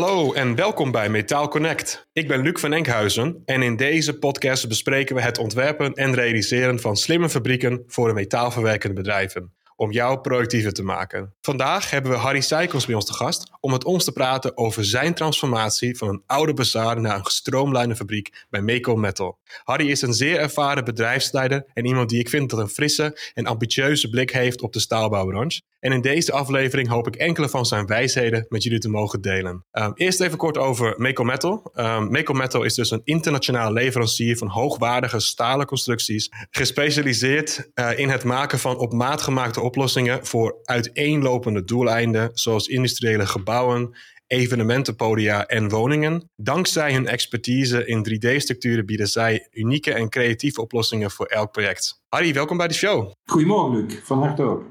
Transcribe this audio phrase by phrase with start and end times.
[0.00, 2.08] Hallo en welkom bij Metaal Connect.
[2.12, 6.80] Ik ben Luc van Enkhuizen en in deze podcast bespreken we het ontwerpen en realiseren
[6.80, 11.34] van slimme fabrieken voor de metaalverwerkende bedrijven om jou productiever te maken.
[11.40, 14.84] Vandaag hebben we Harry Seikels bij ons te gast om met ons te praten over
[14.84, 19.38] zijn transformatie van een oude bazaar naar een gestroomlijnde fabriek bij Meco Metal.
[19.64, 23.46] Harry is een zeer ervaren bedrijfsleider en iemand die ik vind dat een frisse en
[23.46, 25.60] ambitieuze blik heeft op de staalbouwbranche.
[25.80, 29.64] En in deze aflevering hoop ik enkele van zijn wijsheden met jullie te mogen delen.
[29.72, 31.72] Um, eerst even kort over Meco Metal.
[31.74, 38.08] Um, Meco Metal is dus een internationaal leverancier van hoogwaardige stalen constructies, gespecialiseerd uh, in
[38.08, 45.68] het maken van op maat gemaakte oplossingen voor uiteenlopende doeleinden, zoals industriële gebouwen, evenementenpodia en
[45.68, 46.30] woningen.
[46.36, 52.02] Dankzij hun expertise in 3D-structuren bieden zij unieke en creatieve oplossingen voor elk project.
[52.08, 53.12] Harry, welkom bij de show.
[53.24, 53.98] Goedemorgen, Luc.
[54.02, 54.66] Van harte open.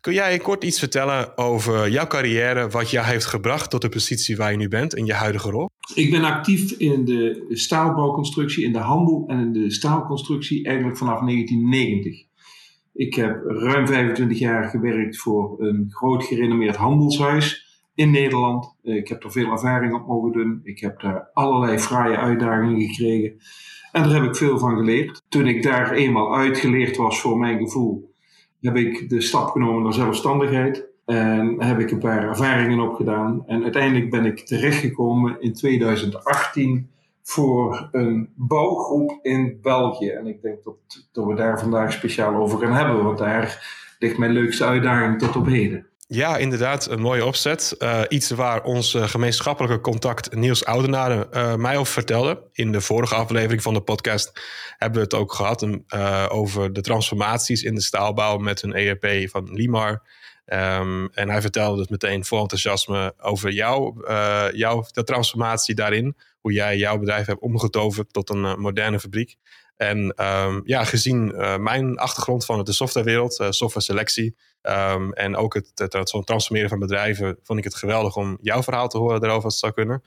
[0.00, 4.36] Kun jij kort iets vertellen over jouw carrière, wat jou heeft gebracht tot de positie
[4.36, 5.68] waar je nu bent in je huidige rol?
[5.94, 11.20] Ik ben actief in de staalbouwconstructie, in de handel en in de staalconstructie eigenlijk vanaf
[11.20, 12.25] 1990.
[12.96, 18.74] Ik heb ruim 25 jaar gewerkt voor een groot gerenommeerd handelshuis in Nederland.
[18.82, 20.60] Ik heb er veel ervaring op mogen doen.
[20.62, 23.38] Ik heb daar allerlei fraaie uitdagingen gekregen.
[23.92, 25.22] En daar heb ik veel van geleerd.
[25.28, 28.14] Toen ik daar eenmaal uitgeleerd was voor mijn gevoel,
[28.60, 30.86] heb ik de stap genomen naar zelfstandigheid.
[31.04, 33.42] En heb ik een paar ervaringen opgedaan.
[33.46, 36.90] En uiteindelijk ben ik terechtgekomen in 2018
[37.26, 40.10] voor een bouwgroep in België.
[40.10, 40.74] En ik denk dat,
[41.12, 43.66] dat we daar vandaag speciaal over gaan hebben, want daar
[43.98, 45.86] ligt mijn leukste uitdaging tot op heden.
[46.08, 47.74] Ja, inderdaad, een mooie opzet.
[47.78, 52.42] Uh, iets waar ons uh, gemeenschappelijke contact Niels Oudenaren uh, mij over vertelde.
[52.52, 54.40] In de vorige aflevering van de podcast
[54.76, 55.66] hebben we het ook gehad
[56.30, 60.02] over de transformaties in de staalbouw met een ERP van Limar.
[60.52, 64.04] Um, en hij vertelde dus meteen vol enthousiasme over jou,
[64.56, 66.16] jouw de transformatie daarin.
[66.40, 69.36] Hoe jij jouw bedrijf hebt omgetoverd tot een moderne fabriek.
[69.76, 75.36] En um, ja, gezien uh, mijn achtergrond van de softwarewereld, uh, software selectie um, en
[75.36, 79.20] ook het, het, transformeren van bedrijven, vond ik het geweldig om jouw verhaal te horen
[79.20, 80.02] daarover als het zou kunnen.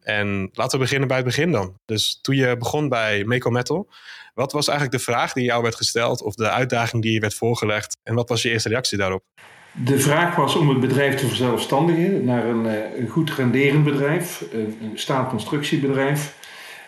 [0.00, 1.78] En laten we beginnen bij het begin dan.
[1.84, 3.90] Dus toen je begon bij Meco Metal,
[4.34, 7.34] wat was eigenlijk de vraag die jou werd gesteld of de uitdaging die je werd
[7.34, 9.24] voorgelegd en wat was je eerste reactie daarop?
[9.72, 14.44] De vraag was om het bedrijf te verzelfstandigen naar een, uh, een goed renderend bedrijf,
[14.52, 16.34] een, een staalconstructiebedrijf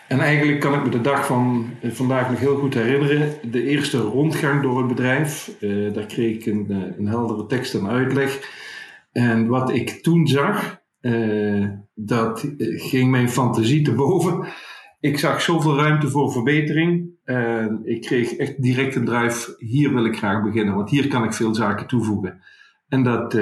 [0.07, 3.33] en eigenlijk kan ik me de dag van eh, vandaag nog heel goed herinneren.
[3.51, 5.55] De eerste rondgang door het bedrijf.
[5.59, 8.39] Uh, daar kreeg ik een, eh, een, heldere tekst en uitleg.
[9.11, 10.85] En wat ik toen zag,
[11.95, 14.47] dat ging mijn fantasie te boven.
[14.99, 17.09] Ik zag zoveel ruimte voor verbetering.
[17.27, 19.55] En ik kreeg echt direct een drive.
[19.57, 22.41] Hier wil ik graag beginnen, want hier kan ik veel zaken toevoegen.
[22.87, 23.37] En dat,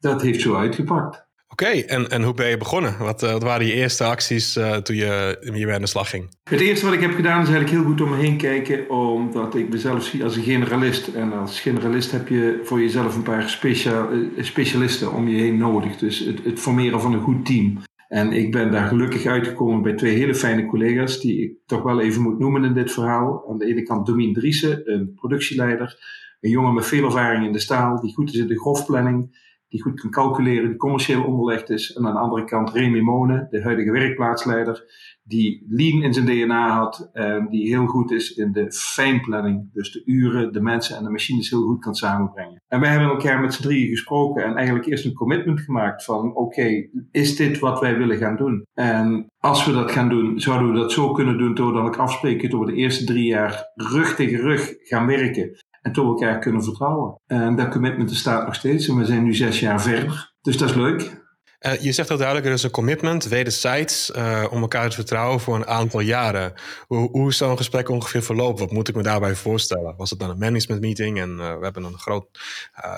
[0.00, 1.26] dat heeft zo uitgepakt.
[1.52, 2.98] Oké, en, en hoe ben je begonnen?
[2.98, 6.34] Wat, uh, wat waren je eerste acties uh, toen je hiermee aan de slag ging?
[6.44, 9.54] Het eerste wat ik heb gedaan is eigenlijk heel goed om me heen kijken, omdat
[9.54, 11.08] ik mezelf zie als een generalist.
[11.08, 15.56] En als generalist heb je voor jezelf een paar specia eh, specialisten om je heen
[15.56, 15.96] nodig.
[15.96, 17.78] Dus het, het formeren van een goed team.
[18.12, 22.00] En ik ben daar gelukkig uitgekomen bij twee hele fijne collega's, die ik toch wel
[22.00, 23.44] even moet noemen in dit verhaal.
[23.48, 25.96] Aan de ene kant Domien Driessen, een productieleider,
[26.40, 29.40] een jongen met veel ervaring in de staal, die goed is in de grofplanning
[29.72, 31.92] die goed kan calculeren, die commercieel onderlegd is.
[31.92, 34.84] En aan de andere kant Remy Mone, de huidige werkplaatsleider,
[35.24, 39.72] die lean in zijn DNA had en die heel goed is in de fijnplanning.
[39.72, 42.62] Dus de uren, de mensen en de machines heel goed kan samenbrengen.
[42.68, 46.34] En wij hebben elkaar met z'n drieën gesproken en eigenlijk eerst een commitment gemaakt van
[46.34, 48.66] oké, is dit wat wij willen gaan doen?
[48.74, 52.50] En als we dat gaan doen, zouden we dat zo kunnen doen doordat ik afspreken
[52.50, 55.50] door de eerste drie jaar rug tegen rug gaan werken
[55.82, 57.20] en toch elkaar kunnen vertrouwen.
[57.26, 60.32] En dat commitment staat nog steeds en we zijn nu zes jaar verder.
[60.40, 61.21] Dus dat is leuk.
[61.62, 65.40] Uh, je zegt heel duidelijk, er is een commitment wederzijds uh, om elkaar te vertrouwen
[65.40, 66.52] voor een aantal jaren.
[66.86, 68.58] Hoe, hoe is zo'n gesprek ongeveer verlopen?
[68.58, 69.94] Wat moet ik me daarbij voorstellen?
[69.96, 72.26] Was het dan een management meeting en uh, we hebben een groot,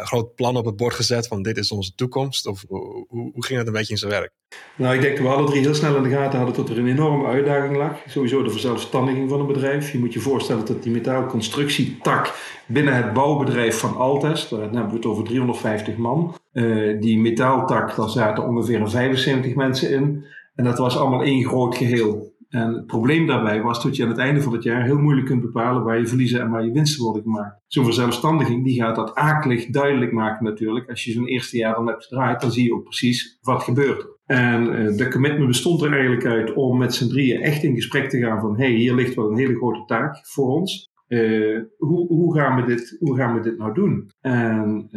[0.02, 2.46] groot plan op het bord gezet van dit is onze toekomst?
[2.46, 4.32] Of hoe, hoe ging het een beetje in zijn werk?
[4.76, 6.78] Nou, ik denk dat we alle drie heel snel in de gaten hadden dat er
[6.78, 7.96] een enorme uitdaging lag.
[8.06, 9.93] Sowieso de verzelfstandiging van een bedrijf.
[9.93, 12.34] Je moet je voorstellen dat die metaalconstructietak
[12.67, 17.97] binnen het bouwbedrijf van Altes, daar hebben we het over 350 man, uh, die metaaltak,
[17.97, 20.25] daar zaten ongeveer 75 mensen in.
[20.55, 22.33] En dat was allemaal één groot geheel.
[22.55, 25.27] En het probleem daarbij was dat je aan het einde van het jaar heel moeilijk
[25.27, 27.61] kunt bepalen waar je verliezen en waar je winsten worden gemaakt.
[27.67, 30.89] Zo'n verzelfstandiging die gaat dat akelig duidelijk maken natuurlijk.
[30.89, 34.06] Als je zo'n eerste jaar dan hebt gedraaid, dan zie je ook precies wat gebeurt.
[34.27, 38.11] En uh, de commitment bestond er eigenlijk uit om met z'n drieën echt in gesprek
[38.11, 40.93] te gaan van hey, hier ligt wel een hele grote taak voor ons.
[41.09, 44.11] Uh, hoe, hoe, gaan we dit, hoe gaan we dit nou doen?
[44.21, 44.89] En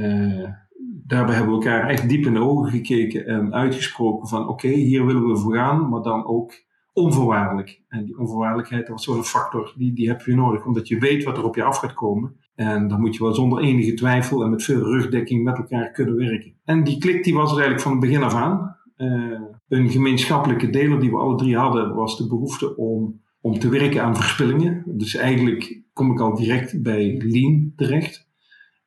[1.07, 5.05] daarbij hebben we elkaar echt diep in de ogen gekeken en uitgesproken van oké, hier
[5.05, 7.81] willen we voor gaan, maar dan ook onvoorwaardelijk.
[7.87, 11.23] En die onvoorwaardelijkheid, dat was zo'n factor, die, die heb je nodig, omdat je weet
[11.23, 12.35] wat er op je af gaat komen.
[12.55, 16.15] En dan moet je wel zonder enige twijfel en met veel rugdekking met elkaar kunnen
[16.15, 16.53] werken.
[16.63, 18.75] En die klik die was er eigenlijk van het begin af aan.
[18.97, 23.69] Uh, een gemeenschappelijke deler die we alle drie hadden, was de behoefte om, om te
[23.69, 24.83] werken aan verspillingen.
[24.85, 28.26] Dus eigenlijk kom ik al direct bij Lean terecht.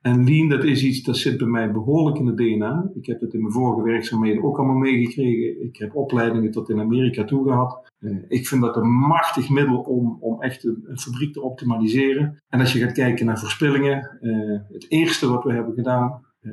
[0.00, 2.91] En lean, dat is iets dat zit bij mij behoorlijk in het DNA.
[2.94, 5.64] Ik heb het in mijn vorige werkzaamheden ook allemaal meegekregen.
[5.64, 7.93] Ik heb opleidingen tot in Amerika toe gehad.
[7.99, 12.43] Uh, ik vind dat een machtig middel om, om echt een, fabriek te optimaliseren.
[12.49, 16.52] En als je gaat kijken naar verspillingen, uh, het eerste wat we hebben gedaan, uh,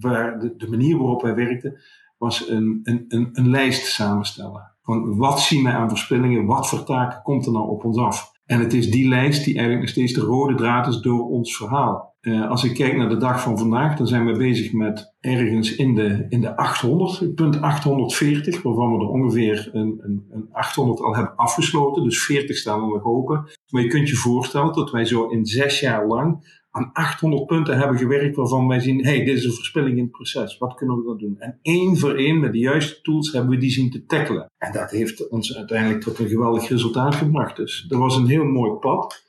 [0.00, 1.80] waar de, de, manier waarop wij werkten,
[2.18, 4.76] was een, een, een, een lijst samenstellen.
[4.82, 8.32] Van wat zien wij aan verspillingen, wat voor taken komt er nou op ons af?
[8.44, 11.56] En het is die lijst die eigenlijk nog steeds de rode draad is door ons
[11.56, 12.07] verhaal.
[12.20, 15.74] Uh, als ik kijk naar de dag van vandaag, dan zijn we bezig met ergens
[15.76, 21.00] in de, in de 800, punt 840, waarvan we er ongeveer een, een, een 800
[21.00, 22.02] al hebben afgesloten.
[22.02, 23.44] Dus 40 staan er nog open.
[23.68, 27.78] Maar je kunt je voorstellen dat wij zo in zes jaar lang aan 800 punten
[27.78, 30.58] hebben gewerkt waarvan wij zien, hey, dit is een verspilling in het proces.
[30.58, 31.38] Wat kunnen we dan doen?
[31.38, 34.50] En één voor één met de juiste tools hebben we die zien te tackelen.
[34.58, 37.56] En dat heeft ons uiteindelijk tot een geweldig resultaat gebracht.
[37.56, 39.26] Dus dat was een heel mooi pad.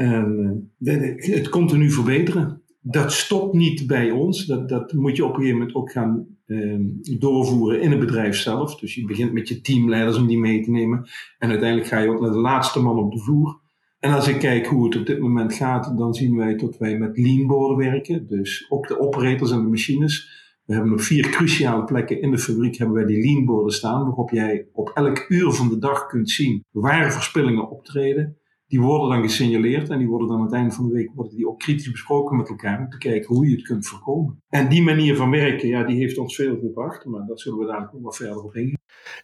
[0.00, 2.62] En uh, het continu verbeteren.
[2.80, 4.46] Dat stopt niet bij ons.
[4.46, 6.78] Dat, dat moet je op een gegeven moment ook gaan uh,
[7.18, 8.74] doorvoeren in het bedrijf zelf.
[8.74, 11.08] Dus je begint met je teamleiders om die mee te nemen.
[11.38, 13.60] En uiteindelijk ga je ook naar de laatste man op de vloer.
[13.98, 16.98] En als ik kijk hoe het op dit moment gaat, dan zien wij dat wij
[16.98, 18.26] met leanborden werken.
[18.26, 20.38] Dus ook de operators en de machines.
[20.64, 24.30] We hebben op vier cruciale plekken in de fabriek hebben wij die leanborden staan, waarop
[24.30, 28.39] jij op elk uur van de dag kunt zien waar verspillingen optreden.
[28.70, 31.36] Die worden dan gesignaleerd en die worden dan aan het einde van de week worden
[31.36, 34.42] die ook kritisch besproken met elkaar om te kijken hoe je het kunt voorkomen.
[34.48, 37.66] En die manier van werken, ja, die heeft ons veel gebracht, maar dat zullen we
[37.66, 38.78] daar nog wat verder op ingaan.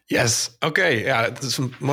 [0.05, 0.85] Yes, oké.
[0.85, 1.31] Ja,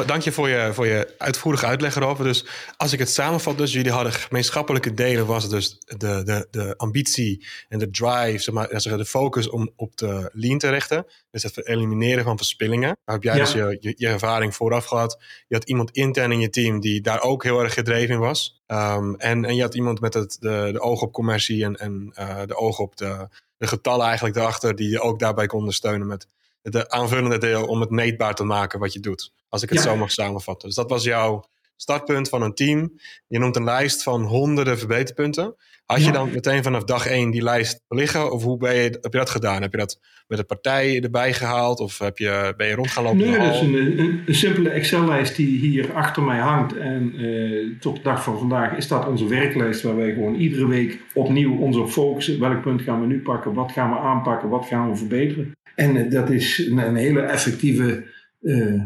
[0.05, 2.23] dank je voor, je voor je uitvoerige uitleg erover.
[2.23, 2.45] Dus
[2.77, 7.45] als ik het samenvat, dus jullie hadden gemeenschappelijke delen, was dus de, de, de ambitie
[7.69, 11.05] en de drive, zeg maar, de focus om op de lean te richten.
[11.31, 12.97] Dus het elimineren van verspillingen.
[13.05, 15.21] Daar heb jij dus je, je, je, ervaring vooraf gehad.
[15.47, 18.61] Je had iemand intern in je team die daar ook heel erg gedreven was.
[18.67, 22.13] Um, en, en je had iemand met het, de, de oog op commercie en, en
[22.19, 26.07] uh, de oog op de, de getallen eigenlijk erachter, die je ook daarbij kon ondersteunen
[26.07, 26.27] met
[26.61, 29.31] de aanvullende deel om het meetbaar te maken wat je doet.
[29.49, 30.67] Als ik het zo mag samenvatten.
[30.67, 31.45] Dus dat was jouw
[31.83, 32.91] startpunt van een team.
[33.27, 35.55] Je noemt een lijst van honderden verbeterpunten.
[35.85, 38.31] Had je dan meteen vanaf dag één die lijst liggen?
[38.31, 39.61] Of hoe ben je, heb je dat gedaan?
[39.61, 41.79] Heb je dat met de partij erbij gehaald?
[41.79, 43.17] Of heb je, ben je rond gaan lopen?
[43.17, 46.77] Nee, dat is een, een, simpele Excel-lijst die hier achter mij hangt.
[46.77, 50.67] En uh, tot de dag van vandaag is dat onze werklijst waar wij gewoon iedere
[50.67, 52.39] week opnieuw ons op focussen.
[52.39, 53.53] Welk punt gaan we nu pakken?
[53.53, 54.49] Wat gaan we aanpakken?
[54.49, 55.51] Wat gaan we verbeteren?
[55.75, 58.05] En uh, dat is een, een hele effectieve,
[58.41, 58.81] uh,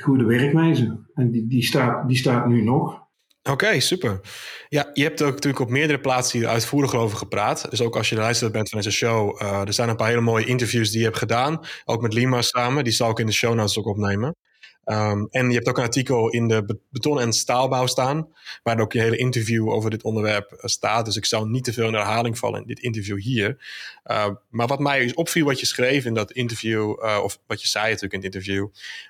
[0.00, 1.06] goede werkwijze.
[1.18, 3.06] En die, die, staat, die staat nu nog.
[3.50, 4.20] Oké, super.
[4.68, 7.70] Ja, je hebt ook natuurlijk op meerdere plaatsen hier uitvoerig over gepraat.
[7.70, 10.08] Dus ook als je de luisteraar bent van deze show, uh, er zijn een paar
[10.08, 11.60] hele mooie interviews die je hebt gedaan.
[11.84, 14.36] Ook met Lima samen, die zal ik in de show notes ook opnemen.
[14.90, 18.28] Um, en je hebt ook een artikel in de beton- en staalbouw staan,
[18.62, 21.04] waar ook je hele interview over dit onderwerp uh, staat.
[21.04, 23.56] Dus ik zou niet te veel in herhaling vallen in dit interview hier.
[24.06, 27.68] Uh, maar wat mij opviel, wat je schreef in dat interview, uh, of wat je
[27.68, 28.66] zei natuurlijk in het interview,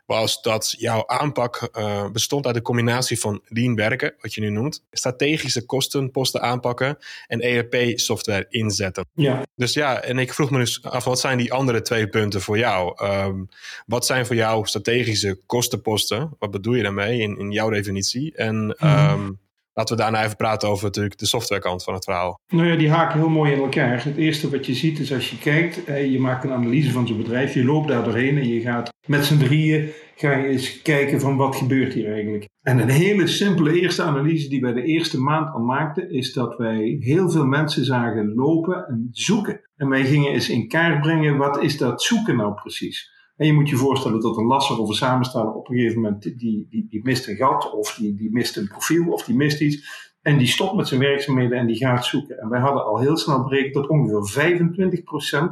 [0.07, 1.71] was dat jouw aanpak
[2.13, 7.41] bestond uit een combinatie van lean werken, wat je nu noemt, strategische kostenposten aanpakken en
[7.41, 9.07] ERP-software inzetten.
[9.15, 9.47] Ja.
[9.55, 12.59] Dus ja, en ik vroeg me dus af, wat zijn die andere twee punten voor
[12.59, 13.05] jou?
[13.05, 13.49] Um,
[13.87, 15.67] wat zijn voor jou strategische kosten?
[15.69, 16.37] Kostenposten.
[16.39, 18.35] Wat bedoel je daarmee in, in jouw definitie?
[18.35, 19.39] En um,
[19.73, 22.41] laten we daarna even praten over natuurlijk de softwarekant van het verhaal.
[22.49, 24.05] Nou ja, die haken heel mooi in elkaar.
[24.05, 27.17] Het eerste wat je ziet is als je kijkt, je maakt een analyse van zo'n
[27.17, 31.21] bedrijf, je loopt daar doorheen en je gaat met z'n drieën ga je eens kijken
[31.21, 32.49] van wat gebeurt hier eigenlijk.
[32.63, 36.57] En een hele simpele eerste analyse die wij de eerste maand al maakten, is dat
[36.57, 39.61] wij heel veel mensen zagen lopen en zoeken.
[39.77, 43.17] En wij gingen eens in kaart brengen, wat is dat zoeken nou precies?
[43.39, 46.23] En je moet je voorstellen dat een lasser of een samensteller op een gegeven moment,
[46.23, 49.61] die, die, die mist een gat of die, die mist een profiel of die mist
[49.61, 50.07] iets.
[50.23, 52.39] En die stopt met zijn werkzaamheden en die gaat zoeken.
[52.39, 54.61] En wij hadden al heel snel berekend dat ongeveer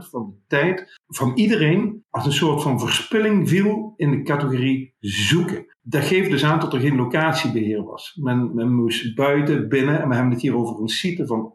[0.04, 4.94] 25% van de tijd van iedereen als een soort van verspilling viel in de categorie
[5.00, 5.75] zoeken.
[5.88, 8.18] Dat geeft dus aan dat er geen locatiebeheer was.
[8.20, 11.54] Men, men moest buiten, binnen, en we hebben het hier over een site van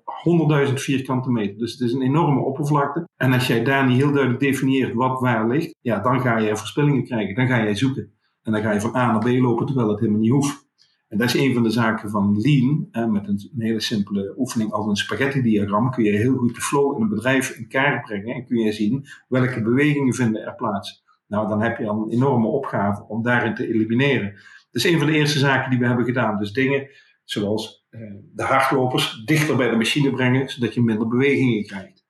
[0.68, 1.58] 100.000 vierkante meter.
[1.58, 3.08] Dus het is een enorme oppervlakte.
[3.16, 6.58] En als jij daar niet heel duidelijk definieert wat waar ligt, ja, dan ga je
[6.58, 7.36] verspillingen krijgen.
[7.36, 8.12] Dan ga je zoeken.
[8.42, 10.70] En dan ga je van A naar B lopen terwijl het helemaal niet hoeft.
[11.08, 12.88] En dat is een van de zaken van Lean.
[13.12, 17.02] met een, hele simpele oefening als een spaghetti-diagram kun je heel goed de flow in
[17.02, 18.36] een bedrijf in kaart brengen.
[18.36, 21.01] En kun je zien welke bewegingen vinden er plaats.
[21.32, 24.34] Nou, dan heb je al een enorme opgave om daarin te elimineren.
[24.72, 26.38] Dat is een van de eerste zaken die we hebben gedaan.
[26.38, 26.90] Dus dingen
[27.24, 28.02] zoals eh,
[28.34, 32.06] de hardlopers dichter bij de machine brengen, zodat je minder bewegingen krijgt.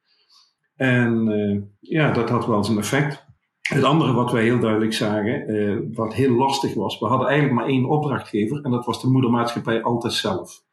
[0.75, 3.25] En uh, ja, dat had wel zijn effect.
[3.61, 7.59] Het andere wat wij heel duidelijk zagen, uh, wat heel lastig was, we hadden eigenlijk
[7.59, 10.63] maar één opdrachtgever en dat was de moedermaatschappij altijd zelf.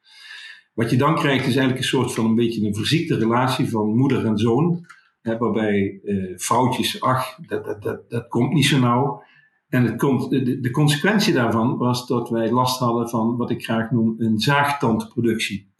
[0.74, 3.96] Wat je dan krijgt is eigenlijk een soort van een beetje een verziekte relatie van
[3.96, 4.86] moeder en zoon,
[5.36, 9.22] waarbij uh, vrouwtjes, ach, dat, dat, dat, dat komt niet zo nauw.
[9.68, 13.64] En het komt, de, de consequentie daarvan was dat wij last hadden van wat ik
[13.64, 15.72] graag noem een zaagtandproductie.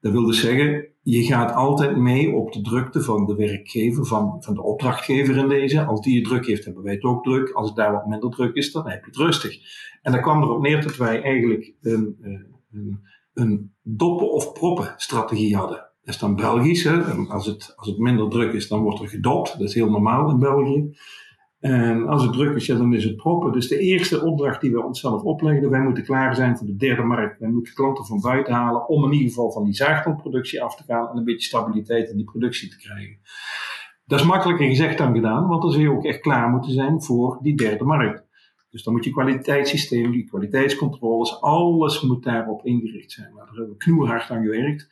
[0.00, 4.36] Dat wil dus zeggen, je gaat altijd mee op de drukte van de werkgever, van,
[4.42, 5.84] van de opdrachtgever in deze.
[5.84, 7.50] Als die druk heeft, hebben wij het ook druk.
[7.50, 9.58] Als het daar wat minder druk is, dan heb je het rustig.
[10.02, 12.30] En dan kwam erop neer dat wij eigenlijk een, eh,
[12.72, 13.00] een,
[13.32, 15.89] een doppen- of proppen-strategie hadden.
[16.10, 16.86] Is dan Belgisch.
[17.28, 19.58] Als, het, als het minder druk is, dan wordt er gedopt.
[19.58, 20.90] Dat is heel normaal in België.
[21.60, 23.52] En als het druk is, ja, dan is het proppen.
[23.52, 27.02] Dus de eerste opdracht die we onszelf oplegden, wij moeten klaar zijn voor de derde
[27.02, 27.38] markt.
[27.38, 30.82] Wij moeten klanten van buiten halen om in ieder geval van die zaagtandproductie af te
[30.82, 33.18] gaan en een beetje stabiliteit in die productie te krijgen.
[34.04, 37.02] Dat is makkelijker gezegd dan gedaan, want dan zul je ook echt klaar moeten zijn
[37.02, 38.28] voor die derde markt.
[38.70, 43.32] Dus dan moet je kwaliteitssysteem, die kwaliteitscontroles, alles moet daarop ingericht zijn.
[43.34, 44.88] Nou, daar hebben we knoerhard aan gewerkt.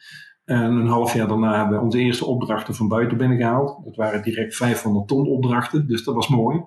[0.48, 3.84] En een half jaar daarna hebben we onze eerste opdrachten van buiten binnengehaald.
[3.84, 6.62] Dat waren direct 500 ton opdrachten, dus dat was mooi.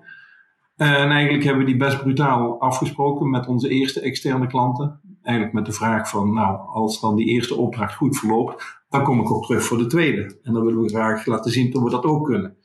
[0.75, 4.99] En eigenlijk hebben we die best brutaal afgesproken met onze eerste externe klanten.
[5.21, 9.19] Eigenlijk met de vraag van, nou, als dan die eerste opdracht goed verloopt, dan kom
[9.19, 10.39] ik ook terug voor de tweede.
[10.43, 12.57] En dan willen we graag laten zien dat we dat ook kunnen.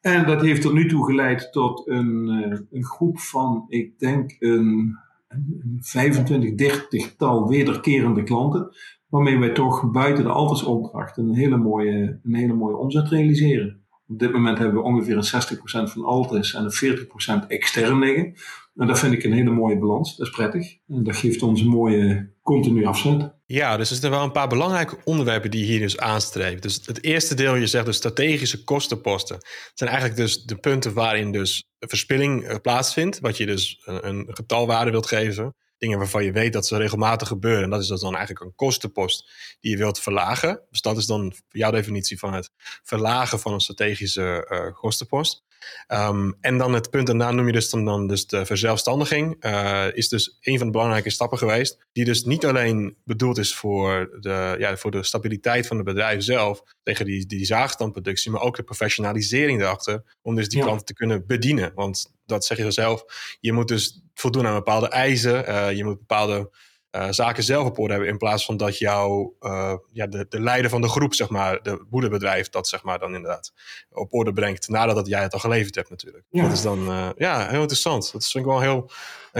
[0.00, 4.36] En dat heeft tot nu toe geleid tot een, eh, een groep van, ik denk,
[4.38, 8.72] een, een 25, 30 tal wederkerende klanten
[9.14, 13.84] waarmee wij toch buiten de altersopdracht een hele mooie, een hele mooie omzet realiseren.
[14.06, 18.34] Op dit moment hebben we ongeveer een 60% van Altis en een 40% extern liggen.
[18.74, 20.16] En dat vind ik een hele mooie balans.
[20.16, 20.76] Dat is prettig.
[20.88, 23.34] En dat geeft ons een mooie continu afzet.
[23.46, 26.62] Ja, dus er zijn wel een paar belangrijke onderwerpen die je hier dus aanstreept.
[26.62, 29.38] Dus het eerste deel, je zegt de strategische kostenposten.
[29.74, 33.20] zijn eigenlijk dus de punten waarin dus verspilling eh, plaatsvindt.
[33.20, 37.62] Wat je dus een getalwaarde wilt geven dingen waarvan je weet dat ze regelmatig gebeuren.
[37.62, 40.60] En dat is dan eigenlijk een kostenpost die je wilt verlagen.
[40.70, 42.50] Dus dat is dan jouw definitie van het
[42.82, 45.44] verlagen van een strategische uh, kostenpost.
[45.86, 49.44] Ehm, en dan het punt daarna noem je dus dan, dan dus de verzelfstandiging.
[49.44, 51.86] Uh, is dus een van de belangrijke stappen geweest.
[51.92, 56.22] Die dus niet alleen bedoeld is voor de, ja, voor de stabiliteit van het bedrijf
[56.22, 56.62] zelf.
[56.82, 58.30] Tegen die, die zaagstandproductie.
[58.30, 60.16] Maar ook de professionalisering erachter.
[60.22, 61.72] Om dus die klanten te kunnen bedienen.
[61.74, 63.04] Want dat zeg je zelf.
[63.40, 65.48] Je moet dus voldoen aan bepaalde eisen.
[65.48, 66.50] Uh, je moet bepaalde
[66.96, 68.10] uh, zaken zelf op orde hebben.
[68.10, 71.62] In plaats van dat jouw, uh, ja, de, de leider van de groep, zeg maar,
[71.62, 73.52] de boederbedrijf, dat zeg maar dan inderdaad
[73.90, 74.68] op orde brengt.
[74.68, 76.24] Nadat dat jij het al geleverd hebt natuurlijk.
[76.30, 76.42] Ja.
[76.42, 78.12] Dat is dan ja, heel interessant.
[78.12, 78.90] Dat vind ik wel heel,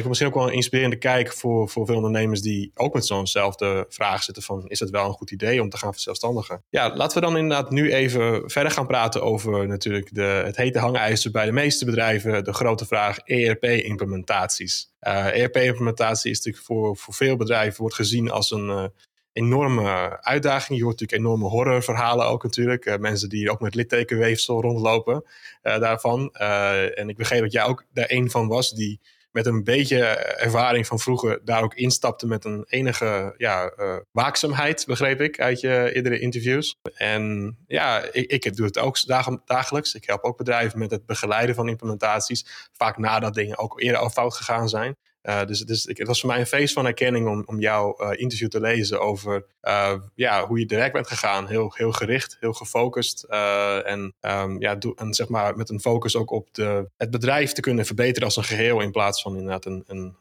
[0.02, 3.86] ik misschien ook wel een inspirerende kijk voor, voor veel ondernemers die ook met zo'nzelfde
[3.88, 6.62] vraag zitten van, is het wel een goed idee om te gaan verzelfstandigen?
[6.70, 10.78] Ja, laten we dan inderdaad nu even verder gaan praten over natuurlijk de, het hete
[10.78, 12.44] hangijzer bij de meeste bedrijven.
[12.44, 14.92] De grote vraag ERP-implementaties.
[15.00, 18.84] ERP-implementatie is natuurlijk voor, voor veel bedrijven wordt gezien als een uh,
[19.32, 20.78] enorme uitdaging.
[20.78, 22.86] Je hoort natuurlijk enorme horrorverhalen ook natuurlijk.
[22.86, 25.24] Uh, mensen die ook met littekenweefsel rondlopen
[25.62, 26.32] daarvan.
[26.32, 29.00] en ik begreep dat jij ook daar een van was die
[29.34, 30.04] met een beetje
[30.36, 33.72] ervaring van vroeger daar ook instapte met een enige ja,
[34.12, 36.76] waakzaamheid, begreep ik, uit je eerdere interviews.
[36.94, 38.96] En ja, ik, ik doe het ook
[39.44, 39.94] dagelijks.
[39.94, 42.68] Ik help ook bedrijven met het begeleiden van implementaties.
[42.72, 44.96] Vaak nadat dingen ook eerder al fout gegaan zijn.
[45.24, 48.20] Uh, dus, ik, het was voor mij een feest van herkenning om, om jouw uh,
[48.20, 51.46] interview te lezen over uh, ja, hoe je direct bent gegaan.
[51.46, 53.22] Heel, heel gericht, heel gefocust.
[53.22, 57.60] en, um, ja, en zeg maar met een focus ook op de, het bedrijf te
[57.60, 58.80] kunnen verbeteren als een geheel.
[58.80, 60.16] In plaats van inderdaad een, een,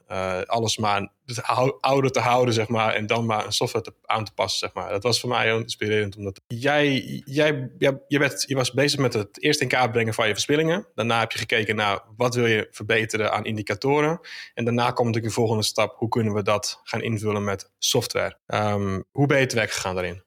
[0.46, 1.44] alles maar het
[1.80, 2.94] oude te houden, zeg maar.
[2.94, 4.90] En dan maar een software aan te passen, zeg maar.
[4.90, 6.16] Dat was voor mij heel inspirerend.
[6.16, 10.14] Omdat jij, jij, jij je, werd, je was bezig met het eerst in kaart brengen
[10.14, 10.88] van je verspillingen.
[10.96, 14.20] Daarna heb je gekeken naar wat wil je verbeteren aan indicatoren.
[14.54, 15.96] En daarna komt natuurlijk de volgende stap.
[15.98, 18.38] Hoe kunnen we dat gaan invullen met software?
[18.48, 20.22] Um, hoe ben je te werk gegaan daarin?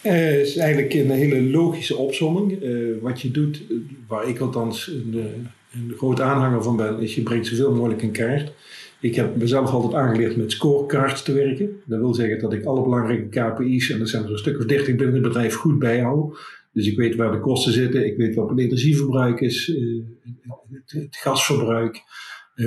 [0.00, 2.62] Het uh, is eigenlijk een hele logische opzomming.
[2.62, 3.62] Uh, wat je doet,
[4.06, 8.52] waar ik althans een, een aanhanger van ben, is je brengt zoveel mogelijk in kaart.
[9.00, 11.80] Ik heb mezelf altijd aangeleerd met scorecards te werken.
[11.84, 14.64] Dat wil zeggen dat ik alle belangrijke KPI's, en dat zijn er een stuk of
[14.64, 16.38] 30 binnen het bedrijf, goed bijhoud.
[16.72, 19.66] Dus ik weet waar de kosten zitten, ik weet wat het energieverbruik is,
[20.70, 22.02] het, het gasverbruik,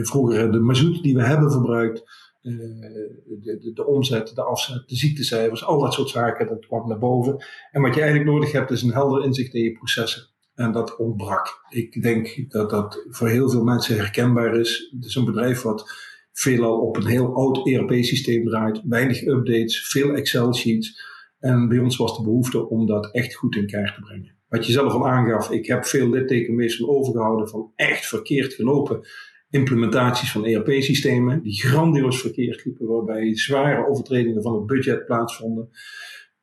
[0.01, 2.03] vroeger de mazoet die we hebben verbruikt.
[2.41, 6.99] de, de, de, omzet, de afzet, de ziektecijfers, al dat soort zaken, dat kwam naar
[6.99, 7.45] boven.
[7.71, 10.31] En wat je eigenlijk nodig hebt is een helder inzicht in je processen.
[10.55, 11.61] En dat ontbrak.
[11.69, 14.89] Ik denk dat dat voor heel veel mensen herkenbaar is.
[14.95, 15.91] Het is een bedrijf wat
[16.33, 21.11] veelal op een heel oud ERP-systeem draait, weinig updates, veel Excel-sheets.
[21.39, 24.35] En bij ons was de behoefte om dat echt goed in kaart te brengen.
[24.47, 29.07] Wat je zelf al aangaf, ik heb veel littekenmeestal overgehouden van echt verkeerd gelopen
[29.53, 35.69] implementaties van ERP-systemen, die grandioos verkeerd liepen, waarbij zware overtredingen van het budget plaatsvonden.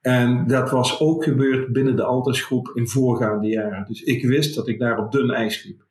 [0.01, 3.85] En dat was ook gebeurd binnen de Altersgroep in voorgaande jaren.
[3.87, 5.87] Dus ik wist dat ik daar op dun ijs liep.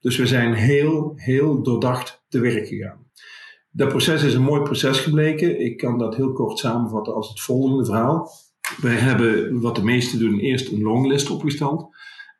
[0.00, 3.06] Dus we zijn heel, heel doordacht te werk gegaan.
[3.70, 5.60] Dat proces is een mooi proces gebleken.
[5.60, 8.30] Ik kan dat heel kort samenvatten als het volgende verhaal.
[8.80, 11.93] Wij hebben, wat de meesten doen, eerst een longlist opgesteld.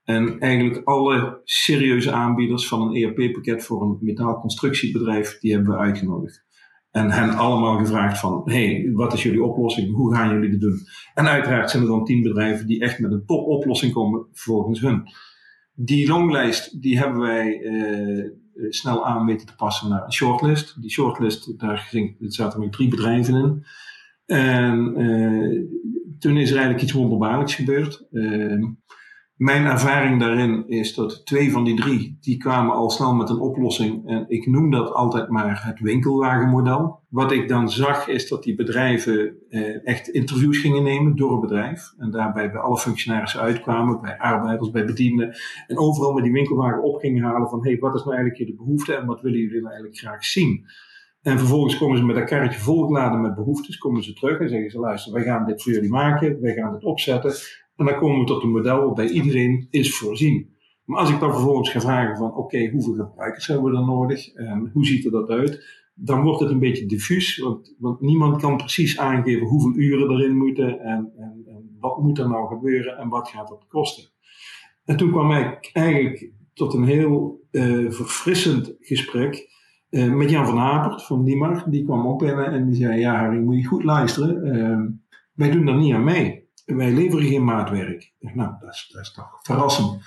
[0.05, 6.45] En eigenlijk alle serieuze aanbieders van een ERP-pakket voor een metaalconstructiebedrijf, die hebben we uitgenodigd.
[6.91, 9.95] En hen allemaal gevraagd van, hey, wat is jullie oplossing?
[9.95, 10.81] Hoe gaan jullie dit doen?
[11.15, 15.03] En uiteraard zijn er dan tien bedrijven die echt met een topoplossing komen volgens hun.
[15.75, 18.31] Die longlijst, die hebben wij uh,
[18.69, 20.81] snel aan weten te passen naar een shortlist.
[20.81, 23.65] Die shortlist, daar zaten nu drie bedrijven in.
[24.27, 25.65] En uh,
[26.19, 28.07] toen is er eigenlijk iets wonderbaarlijks gebeurd.
[28.11, 28.65] Uh,
[29.35, 33.39] mijn ervaring daarin is dat twee van die drie, die kwamen al snel met een
[33.39, 34.09] oplossing.
[34.09, 37.03] En ik noem dat altijd maar het winkelwagenmodel.
[37.09, 41.41] Wat ik dan zag is dat die bedrijven eh, echt interviews gingen nemen door het
[41.41, 41.95] bedrijf.
[41.99, 45.37] En daarbij bij alle functionarissen uitkwamen, bij arbeiders, bij bedienden.
[45.67, 48.57] En overal met die winkelwagen op gingen halen van, hey, wat is nou eigenlijk de
[48.57, 50.67] behoefte en wat willen jullie nou eigenlijk graag zien?
[51.23, 54.71] En vervolgens komen ze met een karretje volgeladen met behoeftes, komen ze terug en zeggen
[54.71, 57.33] ze, luister, wij gaan dit voor jullie maken, wij gaan dit opzetten.
[57.77, 60.53] En dan komen we tot een model waarbij iedereen is voorzien.
[60.85, 64.35] Maar als ik dan vervolgens ga vragen van oké, hoeveel gebruikers hebben we dan nodig
[64.35, 68.41] en hoe ziet er dat uit, dan wordt het een beetje diffuus, want, want niemand
[68.41, 72.97] kan precies aangeven hoeveel uren erin moeten en, en, en wat moet er nou gebeuren
[72.97, 74.05] en wat gaat dat kosten.
[74.85, 79.49] En toen kwam ik eigenlijk tot een heel uh, verfrissend gesprek
[79.91, 81.71] uh, met Jan van Hapert van Niemar.
[81.71, 84.91] Die kwam op binnen en die zei, ja Harry, moet je goed luisteren, uh,
[85.33, 88.13] wij doen daar niet aan mee wij leveren geen maatwerk.
[88.19, 90.03] Nou, dat is, dat is toch verrassend.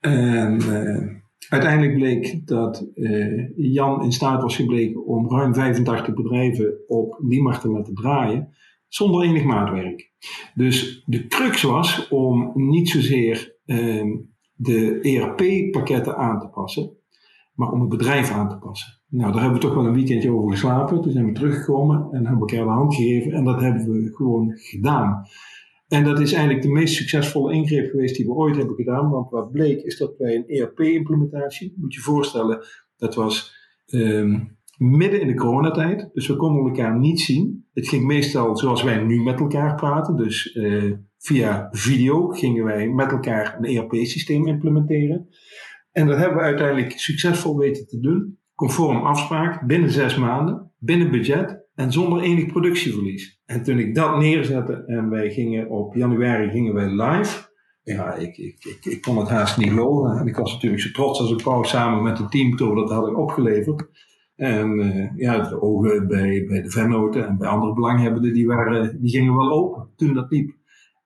[0.00, 1.06] En uh,
[1.48, 7.42] uiteindelijk bleek dat uh, Jan in staat was gebleken om ruim 85 bedrijven op die
[7.42, 8.54] markt te laten draaien,
[8.88, 10.12] zonder enig maatwerk.
[10.54, 14.16] Dus de crux was om niet zozeer uh,
[14.54, 16.90] de ERP-pakketten aan te passen,
[17.54, 19.00] maar om het bedrijf aan te passen.
[19.08, 21.02] Nou, daar hebben we toch wel een weekendje over geslapen.
[21.02, 24.52] Toen zijn we teruggekomen en hebben elkaar de hand gegeven en dat hebben we gewoon
[24.56, 25.26] gedaan.
[25.90, 29.10] En dat is eigenlijk de meest succesvolle ingreep geweest die we ooit hebben gedaan.
[29.10, 32.64] Want wat bleek is dat bij een ERP-implementatie, moet je voorstellen,
[32.96, 33.54] dat was
[33.86, 36.10] um, midden in de coronatijd.
[36.12, 37.66] Dus we konden elkaar niet zien.
[37.72, 40.16] Het ging meestal zoals wij nu met elkaar praten.
[40.16, 45.28] Dus uh, via video gingen wij met elkaar een ERP-systeem implementeren.
[45.92, 48.38] En dat hebben we uiteindelijk succesvol weten te doen.
[48.54, 53.39] Conform afspraak, binnen zes maanden, binnen budget en zonder enig productieverlies.
[53.50, 57.48] En toen ik dat neerzette en wij gingen op januari gingen wij live.
[57.82, 60.18] Ja, ik, ik, ik, ik kon het haast niet geloven.
[60.18, 62.74] En ik was natuurlijk zo trots als ik wou samen met het team toen we
[62.74, 63.88] dat hadden opgeleverd.
[64.36, 69.00] En uh, ja, de ogen bij, bij de vennoten en bij andere belanghebbenden, die, waren,
[69.00, 70.56] die gingen wel open toen dat liep.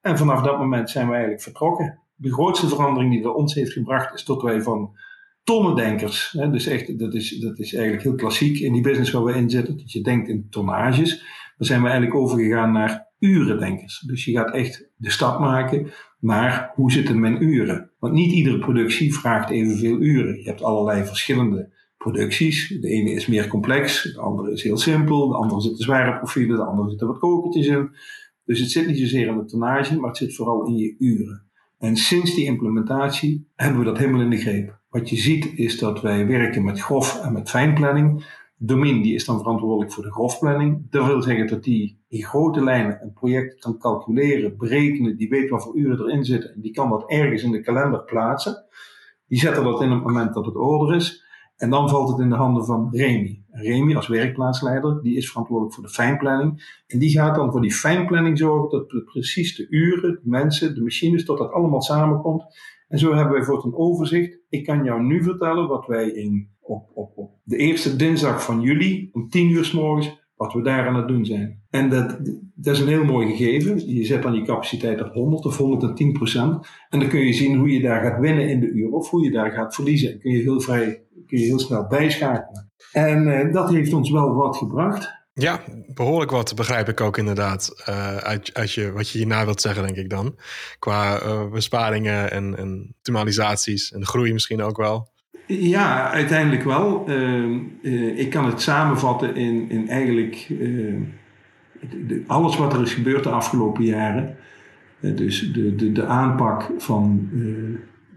[0.00, 1.98] En vanaf dat moment zijn we eigenlijk vertrokken.
[2.14, 4.96] De grootste verandering die dat ons heeft gebracht is dat wij van
[5.44, 6.34] tonnendenkers.
[6.38, 6.50] Hè?
[6.50, 9.50] Dus echt, dat is, dat is eigenlijk heel klassiek in die business waar we in
[9.50, 9.76] zitten.
[9.76, 11.42] Dat je denkt in tonnages.
[11.56, 14.00] Dan zijn we eigenlijk overgegaan naar urendenkers.
[14.00, 15.90] Dus je gaat echt de stap maken
[16.20, 17.90] naar hoe zit het met uren.
[17.98, 20.38] Want niet iedere productie vraagt evenveel uren.
[20.38, 22.68] Je hebt allerlei verschillende producties.
[22.80, 26.56] De ene is meer complex, de andere is heel simpel, de andere zitten zware profielen,
[26.56, 27.90] de andere zitten wat kokertjes in.
[28.44, 31.42] Dus het zit niet zozeer in de tonnage, maar het zit vooral in je uren.
[31.78, 34.78] En sinds die implementatie hebben we dat helemaal in de greep.
[34.88, 38.24] Wat je ziet is dat wij werken met grof en met fijnplanning.
[38.56, 40.90] Domin die is dan verantwoordelijk voor de grofplanning.
[40.90, 45.50] Dat wil zeggen dat die in grote lijnen een project kan calculeren, berekenen, die weet
[45.50, 48.64] wat voor uren erin zitten en die kan dat ergens in de kalender plaatsen.
[49.26, 51.22] Die zetten dat in op het moment dat het order is.
[51.56, 53.44] En dan valt het in de handen van Remy.
[53.50, 56.82] Remy als werkplaatsleider, die is verantwoordelijk voor de fijnplanning.
[56.86, 60.82] En die gaat dan voor die fijnplanning zorgen dat precies de uren, de mensen, de
[60.82, 62.44] machines, dat dat allemaal samenkomt.
[62.88, 64.38] En zo hebben wij voor een overzicht.
[64.48, 68.60] Ik kan jou nu vertellen wat wij in, op, op, op de eerste dinsdag van
[68.60, 71.62] juli om 10 uur s morgens, wat we daar aan het doen zijn.
[71.70, 72.18] En dat,
[72.54, 73.94] dat is een heel mooi gegeven.
[73.94, 76.66] Je zet dan je capaciteit op 100 of 110 procent.
[76.88, 79.24] En dan kun je zien hoe je daar gaat winnen in de uur of hoe
[79.24, 80.12] je daar gaat verliezen.
[80.12, 82.72] En kun je heel vrij, kun je heel snel bijschakelen.
[82.92, 85.22] En uh, dat heeft ons wel wat gebracht.
[85.32, 85.60] Ja,
[85.94, 87.84] behoorlijk wat begrijp ik ook inderdaad.
[87.88, 90.38] Uh, uit, uit je, wat je hierna wilt zeggen, denk ik dan.
[90.78, 95.12] Qua uh, besparingen en, en optimalisaties en groei misschien ook wel.
[95.46, 97.04] Ja, uiteindelijk wel.
[97.08, 100.52] Uh, ik kan het samenvatten in, in eigenlijk
[102.26, 104.36] alles wat er is gebeurd de afgelopen jaren.
[105.00, 107.28] dus de, de, de aanpak van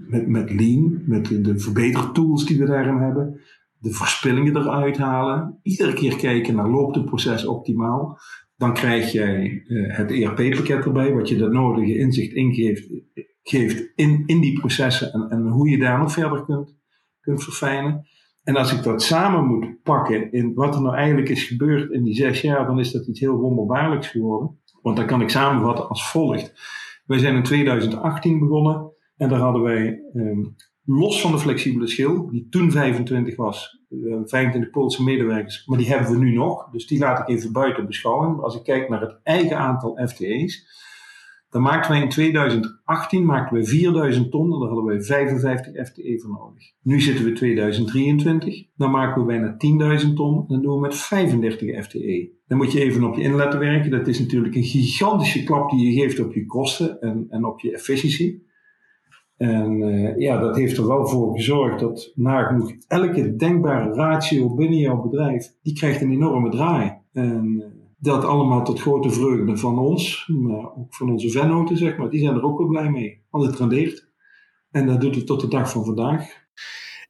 [0.08, 3.42] met, met Lean, met de, de verbetertools die we daarin hebben
[3.80, 5.60] de verspillingen eruit halen.
[5.64, 8.20] Iedere keer kijken naar loopt het proces optimaal.
[8.56, 12.90] Dan krijg jij het ERP-pakket erbij, wat je de nodige inzicht ingeeft
[13.44, 16.77] geeft in, in die processen en, en hoe je daar nog verder kunt,
[17.36, 18.08] verfijnen.
[18.44, 22.04] En als ik dat samen moet pakken in wat er nou eigenlijk is gebeurd in
[22.04, 24.60] die zes jaar, dan is dat iets heel wonderbaarlijks geworden.
[24.82, 26.54] Want dan kan ik samenvatten als volgt.
[27.06, 32.30] Wij zijn in 2018 begonnen en daar hadden wij um, los van de flexibele schil,
[32.30, 36.70] die toen 25 was, 25 eh, Poolse medewerkers, maar die hebben we nu nog.
[36.72, 38.40] Dus die laat ik even buiten beschouwing.
[38.40, 40.68] Als ik kijk naar het eigen aantal FTE's,
[41.58, 46.32] dan maakten wij in 2018 maakten we 4000 ton daar hadden wij 55 FTE voor
[46.32, 46.72] nodig.
[46.82, 49.58] Nu zitten we in 2023, dan maken we bijna
[50.02, 52.30] 10.000 ton dan doen we met 35 FTE.
[52.48, 53.92] Dan moet je even op je in werken.
[53.92, 57.60] Dat is natuurlijk een gigantische klap die je geeft op je kosten en, en op
[57.60, 58.46] je efficiëntie.
[59.38, 64.80] En uh, ja, dat heeft er wel voor gezorgd dat nagenoeg elke denkbare ratio binnen
[64.80, 66.98] jouw bedrijf, die krijgt een enorme draai.
[67.14, 71.98] En uh, dat allemaal tot grote vreugde van ons, maar ook van onze vennoten, zeg
[71.98, 72.10] maar.
[72.10, 74.12] Die zijn er ook wel blij mee, want het rendeert.
[74.72, 76.47] En dat doet het tot de dag van vandaag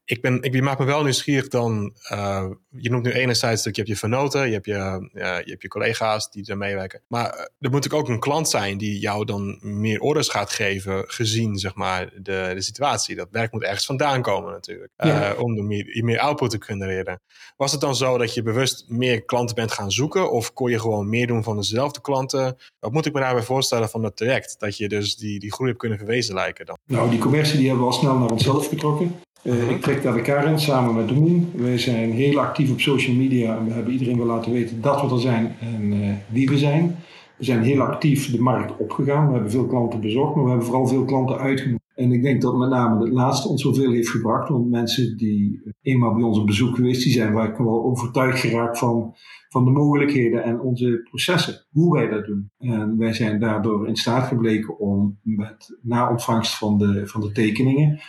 [0.09, 1.93] ik, ben, ik maak me wel nieuwsgierig dan.
[2.11, 5.49] Uh, je noemt nu enerzijds dat je hebt je vernoten, je hebt je, uh, je,
[5.49, 7.01] hebt je collega's die er meewerken.
[7.07, 11.03] Maar uh, er moet ook een klant zijn die jou dan meer orders gaat geven,
[11.07, 13.15] gezien zeg maar, de, de situatie.
[13.15, 15.33] Dat werk moet ergens vandaan komen natuurlijk, ja.
[15.33, 17.21] om meer, meer output te genereren.
[17.57, 20.79] Was het dan zo dat je bewust meer klanten bent gaan zoeken, of kon je
[20.79, 22.57] gewoon meer doen van dezelfde klanten?
[22.79, 24.59] Wat moet ik me daarbij voorstellen van het traject?
[24.59, 26.77] Dat je dus die, die groei hebt kunnen verwezenlijken dan?
[26.85, 29.25] Nou, die commercie die hebben we al snel naar onszelf getrokken.
[29.43, 31.51] Uh, ik trek daar elkaar in samen met Doen.
[31.55, 35.01] Wij zijn heel actief op social media en we hebben iedereen wel laten weten dat
[35.01, 36.95] we er zijn en uh, wie we zijn.
[37.37, 39.27] We zijn heel actief de markt opgegaan.
[39.27, 41.85] We hebben veel klanten bezocht, maar we hebben vooral veel klanten uitgenodigd.
[41.95, 44.49] En ik denk dat met name het laatste ons zoveel heeft gebracht.
[44.49, 48.77] Want mensen die eenmaal bij ons op bezoek geweest, die zijn waar wel overtuigd geraakt
[48.77, 49.15] van,
[49.49, 51.65] van de mogelijkheden en onze processen.
[51.71, 52.51] Hoe wij dat doen.
[52.57, 57.31] En wij zijn daardoor in staat gebleken om met, na ontvangst van de, van de
[57.31, 57.99] tekeningen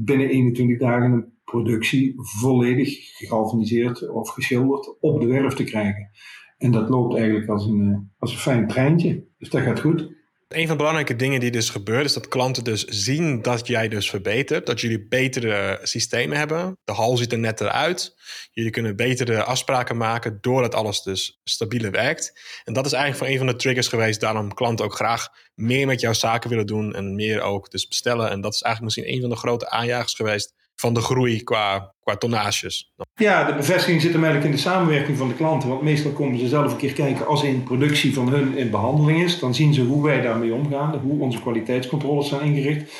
[0.00, 6.10] binnen 21 dagen een productie volledig gegalvaniseerd of geschilderd op de werf te krijgen.
[6.58, 9.24] En dat loopt eigenlijk als een, eh, als een fijn treintje.
[9.38, 10.16] Dus dat gaat goed.
[10.48, 13.88] Een van de belangrijke dingen die dus gebeurt, is dat klanten dus zien dat jij
[13.88, 14.66] dus verbetert.
[14.66, 16.78] Dat jullie betere systemen hebben.
[16.84, 18.16] De hal ziet er netter uit.
[18.52, 22.40] Jullie kunnen betere afspraken maken doordat alles dus stabieler werkt.
[22.64, 26.00] En dat is eigenlijk een van de triggers geweest daarom klanten ook graag meer met
[26.00, 28.30] jouw zaken willen doen en meer ook dus bestellen.
[28.30, 31.94] En dat is eigenlijk misschien een van de grote aanjagers geweest van de groei qua,
[32.00, 32.92] qua tonnages.
[33.14, 35.68] Ja, de bevestiging zit hem eigenlijk in de samenwerking van de klanten.
[35.68, 39.22] Want meestal komen ze zelf een keer kijken als in productie van hun in behandeling
[39.22, 39.38] is.
[39.38, 42.92] Dan zien ze hoe wij daarmee omgaan, hoe onze kwaliteitscontroles zijn ingericht.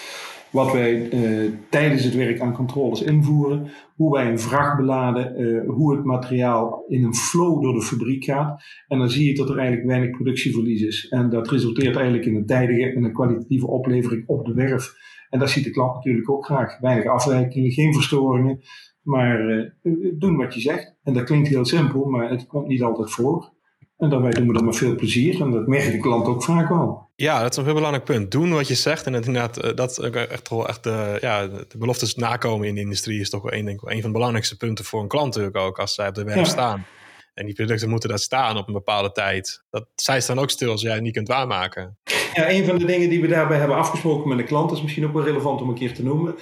[0.51, 5.71] Wat wij eh, tijdens het werk aan controles invoeren, hoe wij een vracht beladen, eh,
[5.71, 8.63] hoe het materiaal in een flow door de fabriek gaat.
[8.89, 11.09] En dan zie je dat er eigenlijk weinig productieverlies is.
[11.09, 14.95] En dat resulteert eigenlijk in een tijdige en een kwalitatieve oplevering op de werf.
[15.31, 16.79] En dat ziet de klant natuurlijk ook graag.
[16.79, 18.61] Weinig afwijkingen, geen verstoringen,
[19.03, 20.95] maar uh, doen wat je zegt.
[21.03, 23.57] En dat klinkt heel simpel, maar het komt niet altijd voor.
[23.99, 25.41] En daarbij doen we dat met veel plezier.
[25.41, 27.09] En dat merkt de klant ook vaak wel.
[27.17, 28.31] Ja, dat is een heel belangrijk punt.
[28.31, 29.07] Doen wat je zegt.
[29.07, 33.21] En inderdaad, eh, dat echt wel echt de, ja, de beloftes nakomen in de industrie
[33.21, 35.57] is toch wel een, denk ik, een van de belangrijkste punten voor een klant natuurlijk
[35.57, 36.87] ook, als zij op de werk staan.
[37.35, 39.65] En die producten moeten daar staan op een bepaalde tijd.
[39.71, 41.99] Dat, zij staan ook stil als jij het niet kunt waarmaken.
[42.35, 45.07] Ja, een van de dingen die we daarbij hebben afgesproken met de klant, is misschien
[45.07, 46.35] ook wel relevant om een keer te noemen,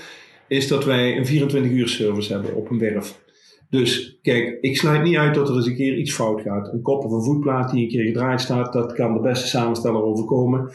[0.48, 3.24] is dat wij een 24 uur service hebben op een werf.
[3.70, 6.72] Dus kijk, ik sluit niet uit dat er eens een keer iets fout gaat.
[6.72, 10.02] Een kop of een voetplaat die een keer gedraaid staat, dat kan de beste samensteller
[10.02, 10.72] overkomen.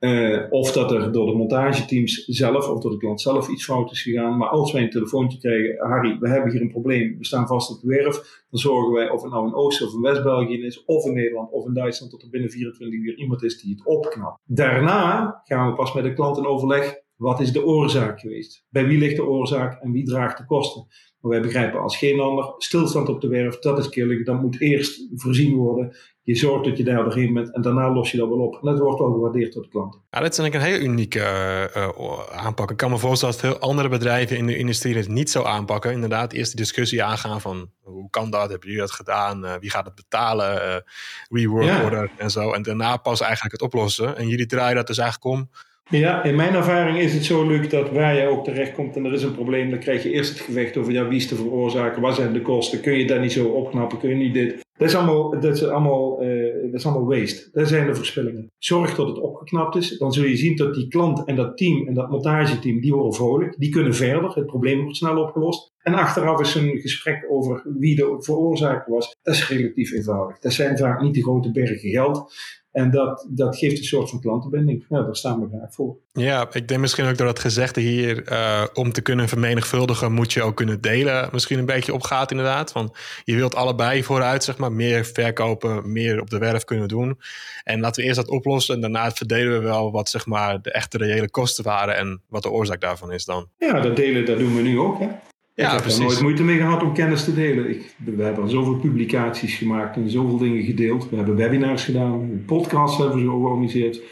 [0.00, 3.90] Uh, of dat er door de montageteams zelf of door de klant zelf iets fout
[3.90, 4.36] is gegaan.
[4.36, 7.70] Maar als wij een telefoontje krijgen, Harry, we hebben hier een probleem, we staan vast
[7.70, 10.84] op de werf, dan zorgen wij of het nou in Oost- of in West-België is,
[10.84, 13.86] of in Nederland of in Duitsland, dat er binnen 24 uur iemand is die het
[13.86, 14.40] opknapt.
[14.44, 18.66] Daarna gaan we pas met de klant in overleg Wat is de oorzaak geweest?
[18.70, 20.86] Bij wie ligt de oorzaak en wie draagt de kosten?
[21.26, 24.26] Maar wij begrijpen als geen ander, stilstand op de werf, dat is killing.
[24.26, 25.96] Dat moet eerst voorzien worden.
[26.22, 28.54] Je zorgt dat je daar doorheen bent en daarna los je dat wel op.
[28.54, 29.94] En dat wordt wel gewaardeerd door de klant.
[30.10, 31.18] Ja, dat is eigenlijk een heel unieke
[31.76, 32.70] uh, aanpak.
[32.70, 35.92] Ik kan me voorstellen dat veel andere bedrijven in de industrie het niet zo aanpakken.
[35.92, 38.50] Inderdaad, eerst de discussie aangaan van hoe kan dat?
[38.50, 39.44] Hebben jullie dat gedaan?
[39.44, 40.54] Uh, wie gaat het betalen?
[40.54, 40.76] Uh,
[41.28, 41.84] rework ja.
[41.84, 42.52] order en zo.
[42.52, 44.16] En daarna pas eigenlijk het oplossen.
[44.16, 45.50] En jullie draaien dat dus eigenlijk om
[45.90, 49.12] ja, in mijn ervaring is het zo, Luc, dat waar je ook terechtkomt en er
[49.12, 52.00] is een probleem, dan krijg je eerst het gevecht over ja, wie is de veroorzaker,
[52.00, 54.64] wat zijn de kosten, kun je dat niet zo opknappen, kun je niet dit.
[54.76, 57.48] Dat is allemaal, dat is allemaal, uh, dat is allemaal waste.
[57.52, 58.50] Dat zijn de verspillingen.
[58.58, 61.86] Zorg dat het opgeknapt is, dan zul je zien dat die klant en dat team
[61.86, 65.74] en dat montageteam, die worden vrolijk, die kunnen verder, het probleem wordt snel opgelost.
[65.82, 70.38] En achteraf is een gesprek over wie de veroorzaker was, dat is relatief eenvoudig.
[70.38, 72.34] Dat zijn vaak niet de grote bergen geld.
[72.76, 74.84] En dat, dat geeft een soort van klantenbinding.
[74.88, 75.96] Daar staan we graag voor.
[76.12, 80.32] Ja, ik denk misschien ook door dat gezegde hier, uh, om te kunnen vermenigvuldigen, moet
[80.32, 81.28] je ook kunnen delen.
[81.32, 82.72] Misschien een beetje opgaat inderdaad.
[82.72, 87.18] Want je wilt allebei vooruit, zeg maar, meer verkopen, meer op de werf kunnen doen.
[87.64, 90.72] En laten we eerst dat oplossen en daarna verdelen we wel wat, zeg maar, de
[90.72, 93.48] echte reële kosten waren en wat de oorzaak daarvan is dan.
[93.58, 94.98] Ja, dat delen, dat doen we nu ook.
[94.98, 95.08] Hè?
[95.56, 97.70] Ja, ik heb er nooit moeite mee gehad om kennis te delen.
[97.70, 101.10] Ik, we hebben zoveel publicaties gemaakt en zoveel dingen gedeeld.
[101.10, 104.02] We hebben webinars gedaan, podcasts hebben we georganiseerd.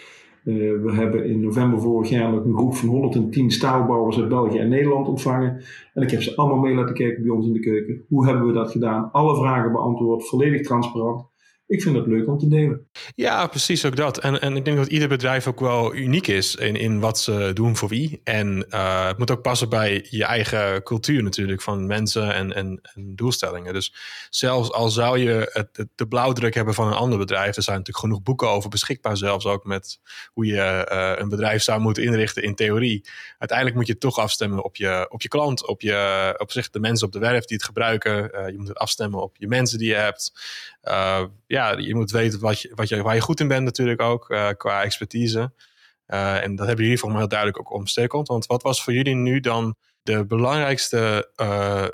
[0.44, 4.58] Uh, we hebben in november vorig jaar nog een groep van 110 staalbouwers uit België
[4.58, 5.62] en Nederland ontvangen.
[5.94, 8.04] En ik heb ze allemaal mee laten kijken bij ons in de keuken.
[8.08, 9.10] Hoe hebben we dat gedaan?
[9.12, 11.26] Alle vragen beantwoord, volledig transparant
[11.66, 12.88] ik vind het leuk om te delen.
[13.14, 14.18] Ja, precies ook dat.
[14.18, 17.50] En, en ik denk dat ieder bedrijf ook wel uniek is in, in wat ze
[17.54, 18.20] doen voor wie.
[18.24, 22.80] En uh, het moet ook passen bij je eigen cultuur natuurlijk van mensen en, en,
[22.94, 23.72] en doelstellingen.
[23.72, 23.94] Dus
[24.30, 28.04] zelfs al zou je het, de blauwdruk hebben van een ander bedrijf, er zijn natuurlijk
[28.04, 30.00] genoeg boeken over beschikbaar, zelfs ook met
[30.32, 33.08] hoe je uh, een bedrijf zou moeten inrichten in theorie.
[33.38, 36.80] Uiteindelijk moet je toch afstemmen op je, op je klant, op, je, op zich de
[36.80, 38.30] mensen op de werf die het gebruiken.
[38.34, 40.32] Uh, je moet het afstemmen op je mensen die je hebt.
[41.46, 44.30] Ja, je moet weten wat je, wat je, waar je goed in bent natuurlijk ook,
[44.30, 45.52] uh, qua expertise.
[46.08, 48.28] Uh, en dat hebben jullie volgens mij heel duidelijk ook omstekeld.
[48.28, 51.28] Want wat was voor jullie nu dan de belangrijkste,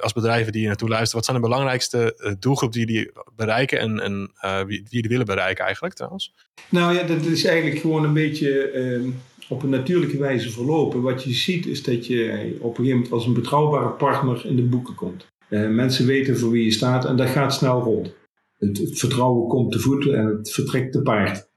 [0.01, 4.01] als bedrijven die je naartoe luisteren, wat zijn de belangrijkste doelgroep die jullie bereiken en,
[4.01, 4.33] en
[4.67, 6.35] wie jullie willen bereiken eigenlijk trouwens?
[6.69, 9.11] Nou ja, dat is eigenlijk gewoon een beetje ehm,
[9.49, 11.03] op een natuurlijke wijze verlopen.
[11.03, 14.57] Wat je ziet is dat je op een gegeven moment als een betrouwbare partner in
[14.57, 15.27] de boeken komt.
[15.49, 18.13] mensen weten voor wie je staat en dat gaat snel rond
[18.61, 21.49] het, vertrouwen komt te voet en het vertrekt te paard.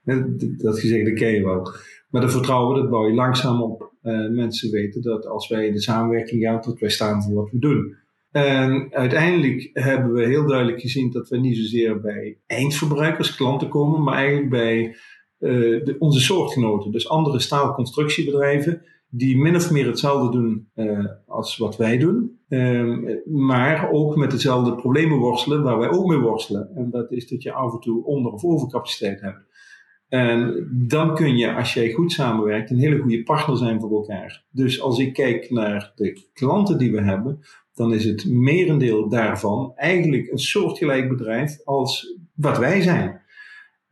[0.56, 1.72] Dat gezegde ken je wel.
[2.10, 3.92] Maar dat vertrouwen, dat bouw je langzaam op.
[4.02, 7.58] Uh, mensen weten dat als wij de samenwerking gaan, dat wij staan voor wat we
[7.58, 7.96] doen.
[8.30, 14.02] En uiteindelijk hebben we heel duidelijk gezien dat we niet zozeer bij eindverbruikers, klanten komen,
[14.02, 14.96] maar eigenlijk bij
[15.38, 16.92] uh, de, onze soortgenoten.
[16.92, 18.82] Dus andere staalconstructiebedrijven
[19.16, 22.38] die min of meer hetzelfde doen uh, als wat wij doen.
[22.48, 26.70] Um, maar ook met dezelfde problemen worstelen waar wij ook mee worstelen.
[26.74, 29.52] En dat is dat je af en toe onder- of overcapaciteit hebt.
[30.08, 34.44] En dan kun je, als jij goed samenwerkt, een hele goede partner zijn voor elkaar.
[34.50, 37.40] Dus als ik kijk naar de klanten die we hebben,
[37.74, 43.22] dan is het merendeel daarvan eigenlijk een soortgelijk bedrijf als wat wij zijn.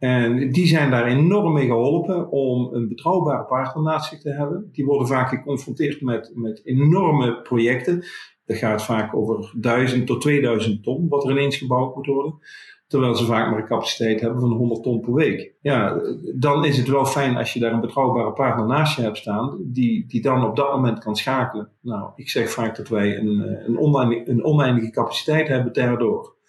[0.03, 4.69] En die zijn daar enorm mee geholpen om een betrouwbare partner naast zich te hebben.
[4.73, 8.05] Die worden vaak geconfronteerd met, met enorme projecten.
[8.45, 12.39] Dat gaat vaak over 1000 tot 2000 ton, wat er ineens gebouwd moet worden.
[12.87, 15.53] Terwijl ze vaak maar een capaciteit hebben van 100 ton per week.
[15.61, 16.01] Ja,
[16.35, 19.57] dan is het wel fijn als je daar een betrouwbare partner naast je hebt staan,
[19.61, 21.69] die, die dan op dat moment kan schakelen.
[21.81, 26.41] Nou, ik zeg vaak dat wij een, een, oneindige, een oneindige capaciteit hebben daardoor.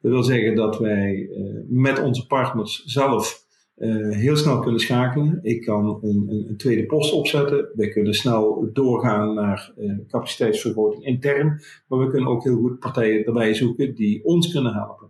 [0.00, 5.38] Dat wil zeggen dat wij uh, met onze partners zelf uh, heel snel kunnen schakelen.
[5.42, 7.70] Ik kan een, een, een, tweede post opzetten.
[7.74, 11.60] We kunnen snel doorgaan naar uh, capaciteitsvergroting intern.
[11.88, 15.08] Maar we kunnen ook heel goed partijen erbij zoeken die ons kunnen helpen.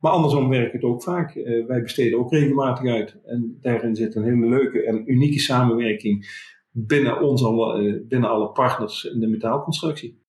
[0.00, 1.34] Maar andersom werkt het ook vaak.
[1.66, 3.20] wij besteden ook regelmatig uit.
[3.24, 6.26] En daarin zit een hele leuke en unieke samenwerking
[6.70, 10.22] binnen, ons alle, binnen alle partners in de metaalconstructie.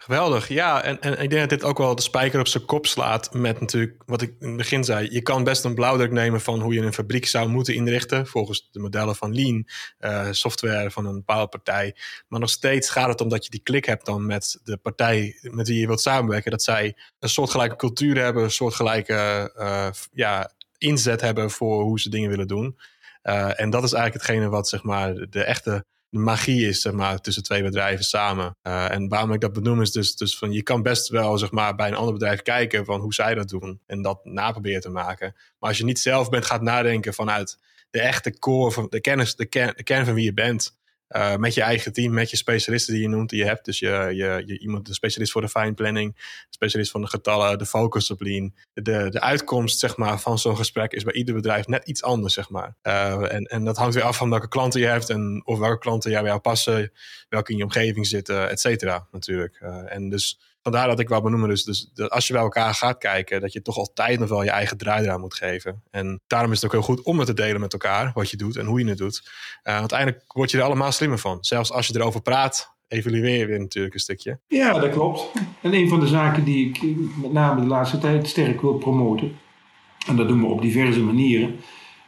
[0.00, 0.82] Geweldig, ja.
[0.82, 3.60] En, en ik denk dat dit ook wel de spijker op zijn kop slaat met
[3.60, 5.08] natuurlijk wat ik in het begin zei.
[5.10, 8.68] Je kan best een blauwdruk nemen van hoe je een fabriek zou moeten inrichten volgens
[8.70, 9.68] de modellen van Lean,
[10.00, 11.96] uh, software van een bepaalde partij.
[12.28, 15.38] Maar nog steeds gaat het om dat je die klik hebt dan met de partij
[15.40, 16.50] met wie je wilt samenwerken.
[16.50, 22.10] Dat zij een soortgelijke cultuur hebben, een soortgelijke uh, ja, inzet hebben voor hoe ze
[22.10, 22.78] dingen willen doen.
[23.22, 27.20] Uh, en dat is eigenlijk hetgene wat zeg maar de echte magie is zeg maar,
[27.20, 28.56] tussen twee bedrijven samen.
[28.62, 31.50] Uh, en waarom ik dat benoem is dus, dus van je kan best wel zeg
[31.50, 34.88] maar, bij een ander bedrijf kijken van hoe zij dat doen en dat naproberen te
[34.88, 35.34] maken.
[35.58, 37.58] Maar als je niet zelf bent gaat nadenken vanuit
[37.90, 40.77] de echte core van de kennis, de, de kern van wie je bent,
[41.16, 43.64] Uh, met je eigen team, met je specialisten die je noemt, die je hebt.
[43.64, 47.58] Dus je, je, je iemand, de specialist voor de fine planning, specialist van de getallen,
[47.58, 48.52] de focusdiscipline.
[48.72, 52.34] De, de uitkomst zeg maar, van zo'n gesprek is bij ieder bedrijf net iets anders.
[52.34, 52.76] Zeg maar.
[52.82, 55.78] Uh, en, en dat hangt weer af van welke klanten je hebt en of welke
[55.78, 56.92] klanten jou, bij jou passen,
[57.28, 59.60] welke in je omgeving zitten, et cetera natuurlijk.
[59.62, 60.38] Uh, en dus
[60.70, 61.48] vandaar dat ik wel benoemen.
[61.48, 64.50] Dus, dus als je bij elkaar gaat kijken, dat je toch altijd nog wel je
[64.50, 65.82] eigen draai eraan moet geven.
[65.90, 68.36] En daarom is het ook heel goed om het te delen met elkaar, wat je
[68.36, 69.22] doet en hoe je het doet.
[69.64, 71.38] Uh, uiteindelijk word je er allemaal slimmer van.
[71.40, 74.38] Zelfs als je erover praat, evalueer je weer natuurlijk een stukje.
[74.48, 75.32] Ja, dat klopt.
[75.62, 79.36] En een van de zaken die ik met name de laatste tijd sterk wil promoten,
[80.06, 81.56] en dat doen we op diverse manieren.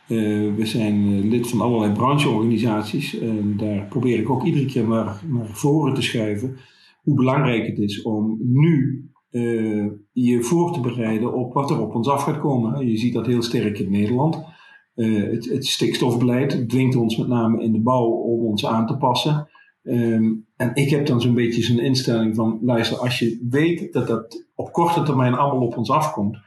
[0.07, 5.21] Uh, we zijn lid van allerlei brancheorganisaties en daar probeer ik ook iedere keer naar,
[5.27, 6.59] naar voren te schuiven
[7.03, 11.95] hoe belangrijk het is om nu uh, je voor te bereiden op wat er op
[11.95, 12.87] ons af gaat komen.
[12.87, 14.43] Je ziet dat heel sterk in Nederland.
[14.95, 18.97] Uh, het, het, stikstofbeleid dwingt ons met name in de bouw om ons aan te
[18.97, 19.49] passen.
[19.83, 24.07] Um, en ik heb dan zo'n beetje zo'n instelling van, luister, als je weet dat
[24.07, 26.39] dat op korte termijn allemaal op ons afkomt,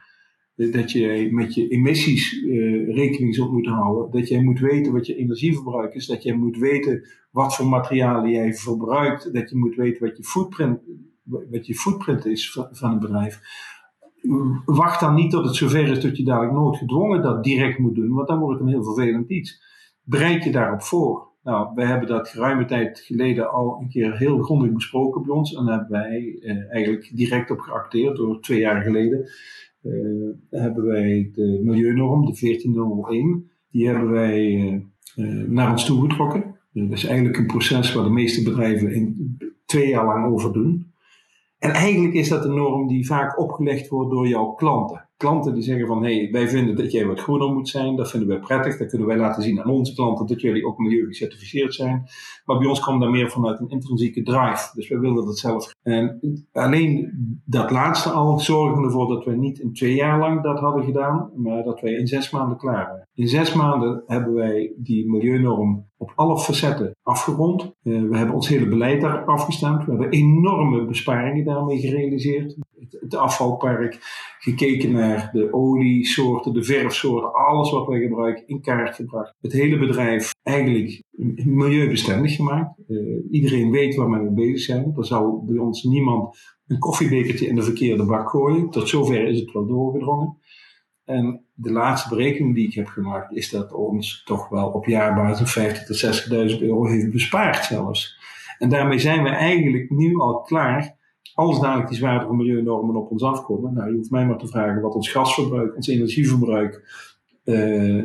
[0.54, 4.20] dat je met je emissies uh, rekening zult moeten houden.
[4.20, 6.06] Dat jij moet weten wat je energieverbruik is.
[6.06, 9.32] Dat jij moet weten wat voor materialen jij verbruikt.
[9.32, 10.80] Dat je moet weten wat je footprint,
[11.24, 13.40] wat je footprint is van, een bedrijf.
[14.64, 17.94] Wacht dan niet tot het zover is dat je dadelijk nooit gedwongen dat direct moet
[17.94, 18.14] doen.
[18.14, 19.62] Want dan wordt het een heel vervelend iets.
[20.02, 21.32] Bereid je daarop voor.
[21.42, 25.54] Nou, wij hebben dat geruime tijd geleden al een keer heel grondig besproken bij ons.
[25.54, 29.28] En daar hebben wij eh, eigenlijk direct op geacteerd door twee jaar geleden
[29.84, 34.52] uh, hebben wij de milieunorm, de 1401, die hebben wij
[35.16, 36.56] uh, naar ons toe getrokken.
[36.72, 40.92] dat is eigenlijk een proces waar de meeste bedrijven in twee jaar lang over doen.
[41.58, 45.62] En eigenlijk is dat een norm die vaak opgelegd wordt door jouw klanten klanten die
[45.62, 48.38] zeggen van hé, hey, wij vinden dat jij wat groener moet zijn, dat vinden wij
[48.38, 52.04] prettig, dat kunnen wij laten zien aan onze klanten dat jullie ook milieugecertificeerd zijn.
[52.44, 55.74] Maar bij ons kwam daar meer vanuit een intrinsieke drive, dus wij wilden dat zelf.
[55.82, 56.20] En
[56.52, 57.12] alleen
[57.44, 61.30] dat laatste al zorgde ervoor dat wij niet in twee jaar lang dat hadden gedaan,
[61.36, 63.08] maar dat wij in zes maanden klaar waren.
[63.14, 67.62] In zes maanden hebben wij die milieunorm op alle facetten afgerond.
[67.82, 69.84] Uh, we hebben ons hele beleid daar afgestemd.
[69.84, 72.56] We hebben enorme besparingen daarmee gerealiseerd.
[73.00, 73.98] Het, afvalpark,
[74.38, 79.34] gekeken naar de oliesoorten, de verfsoorten, alles wat wij gebruiken in kaart gebracht.
[79.40, 81.02] Het hele bedrijf eigenlijk
[81.44, 82.78] milieubestendig gemaakt.
[82.88, 84.92] Uh, iedereen weet waar we mee bezig zijn.
[84.96, 88.70] Er zou bij ons niemand een koffiebekertje in de verkeerde bak gooien.
[88.70, 90.38] Tot zover is het wel doorgedrongen.
[91.04, 95.58] En de laatste berekening die ik heb gemaakt is dat ons toch wel op jaarbasis
[95.58, 98.18] 50.000 tot 60.000 euro heeft bespaard zelfs.
[98.58, 100.96] En daarmee zijn we eigenlijk nu al klaar
[101.34, 104.82] als dadelijk die zwaardere milieunormen op ons afkomen, nou, je hoeft mij maar te vragen
[104.82, 107.02] wat ons gasverbruik, ons energieverbruik.
[107.44, 108.04] Uh,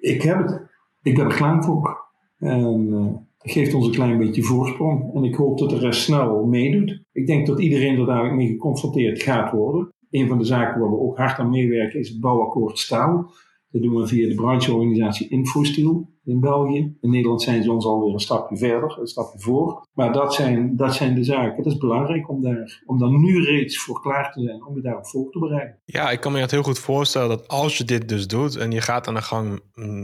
[0.00, 0.62] ik heb het.
[1.02, 2.04] Ik ben er klaar voor.
[2.38, 2.90] En
[3.38, 5.14] dat geeft ons een klein beetje voorsprong.
[5.14, 7.02] En ik hoop dat de rest snel meedoet.
[7.12, 9.92] Ik denk dat iedereen er dadelijk mee geconfronteerd gaat worden.
[10.10, 13.30] Een van de zaken waar we ook hard aan meewerken is het bouwakkoord staal.
[13.76, 16.96] Dat doen we via de brancheorganisatie Infosteel in België.
[17.00, 19.86] In Nederland zijn ze ons alweer een stapje verder, een stapje voor.
[19.94, 21.56] Maar dat zijn, dat zijn de zaken.
[21.56, 24.82] Het is belangrijk om daar, om daar nu reeds voor klaar te zijn, om je
[24.82, 25.78] daarop voor te bereiden.
[25.84, 28.70] Ja, ik kan me het heel goed voorstellen dat als je dit dus doet en
[28.70, 29.60] je gaat aan de gang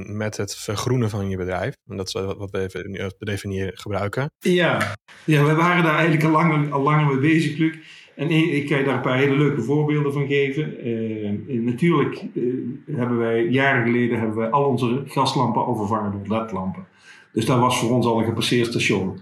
[0.07, 3.79] met het vergroenen van je bedrijf, en dat is wat we even nu als definiëren
[3.79, 4.31] gebruiken.
[4.39, 4.95] Ja.
[5.25, 7.77] ja, we waren daar eigenlijk al langer, al langer mee bezig, Luc.
[8.17, 10.89] En ik kan je daar een paar hele leuke voorbeelden van geven.
[10.89, 12.55] Uh, natuurlijk uh,
[12.87, 16.87] hebben wij, jaren geleden, hebben wij al onze gaslampen al vervangen door ledlampen.
[17.33, 19.21] Dus dat was voor ons al een gepasseerd station.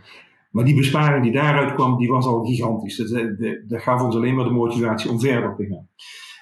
[0.50, 2.96] Maar die besparing die daaruit kwam, die was al gigantisch.
[2.96, 3.36] Dat,
[3.68, 5.88] dat gaf ons alleen maar de motivatie om verder te gaan.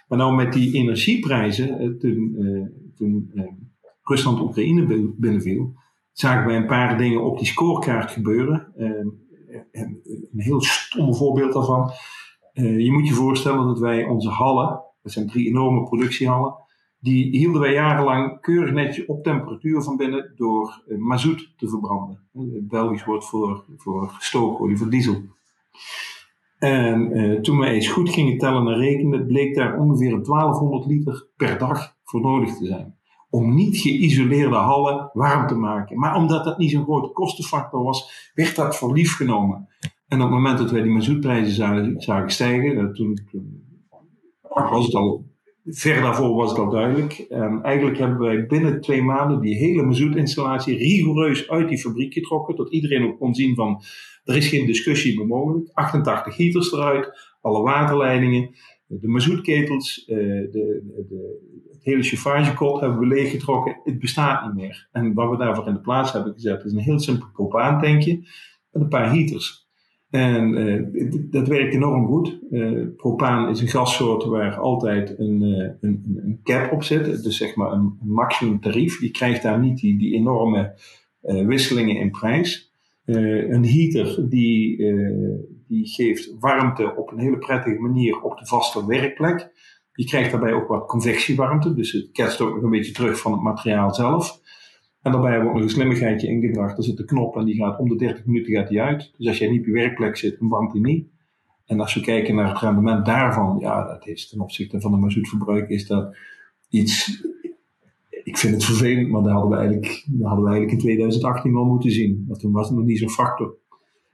[0.09, 2.37] Maar nou met die energieprijzen, toen,
[2.97, 3.33] toen
[4.03, 5.75] Rusland Oekraïne binnenviel,
[6.13, 8.73] zagen wij een paar dingen op die scorekaart gebeuren.
[9.73, 11.93] een heel stomme voorbeeld daarvan
[12.59, 16.55] uh, je moet je voorstellen dat wij onze hallen, dat zijn drie enorme productiehallen,
[17.01, 22.29] die hielden wij jarenlang keurig netjes op temperatuur van binnen door uh, mazoet te verbranden.
[22.33, 25.23] Het Belgisch woord voor, voor stookolie, voor diesel.
[26.59, 31.59] En toen wij eens goed gingen tellen en rekenen, bleek daar ongeveer 1200 liter per
[31.59, 32.97] dag voor nodig te zijn.
[33.31, 35.99] Om niet geïsoleerde hallen warm te maken.
[35.99, 39.69] Maar omdat dat niet zo'n grote kostenfactor was, werd dat voor lief genomen.
[40.09, 41.55] En op het moment dat wij die mazoetprijzen
[41.99, 43.19] zagen, stijgen, toen,
[44.49, 45.27] was het al,
[45.65, 47.13] ver daarvoor was het al duidelijk.
[47.19, 52.55] En eigenlijk hebben wij binnen twee maanden die hele mazoetinstallatie rigoureus uit die fabriek getrokken,
[52.55, 53.83] tot iedereen ook kon zien van,
[54.25, 55.71] er is geen discussie meer mogelijk.
[55.73, 58.51] 88 heaters eruit, alle waterleidingen.
[58.87, 60.83] de mazoetketels, de, de,
[61.73, 63.81] het hele chauffagekot hebben we leeggetrokken.
[63.85, 64.89] Het bestaat niet meer.
[64.93, 68.17] En wat we daarvoor in de plaats hebben gezet is een heel simpel propaantankje
[68.71, 69.68] met een paar heaters.
[70.11, 72.39] En uh, dat werkt enorm goed.
[72.51, 77.23] Uh, propaan is een gassoort waar altijd een, uh, een, een, cap op zit.
[77.23, 79.01] Dus zeg maar een, maximum tarief.
[79.01, 80.75] Je krijgt daar niet die, die enorme
[81.21, 82.73] wisselingen in prijs.
[83.05, 84.77] een heater die,
[85.69, 89.51] die geeft warmte op een hele prettige manier op de vaste werkplek.
[89.93, 91.75] Je krijgt daarbij ook wat convectiewarmte.
[91.75, 94.41] Dus het ketst ook nog een beetje terug van het materiaal zelf.
[95.03, 96.77] En daarbij hebben we ook nog een slimmigheidje ingebracht.
[96.79, 99.15] Er zit een knop en die gaat om de 30 minuten gaat die uit.
[99.17, 101.09] Dus als jij niet op je werkplek zit, dan warmt die niet.
[101.67, 104.97] En als we kijken naar het rendement daarvan, ja, dat is ten opzichte van de
[104.97, 106.17] mazoetverbruik, is dat
[106.69, 107.27] iets.
[108.25, 111.57] Ik vind het vervelend, maar dat hadden we eigenlijk, dat hadden we eigenlijk in 2018
[111.57, 112.25] al moeten zien.
[112.29, 113.57] Want toen was het nog niet zo'n factor.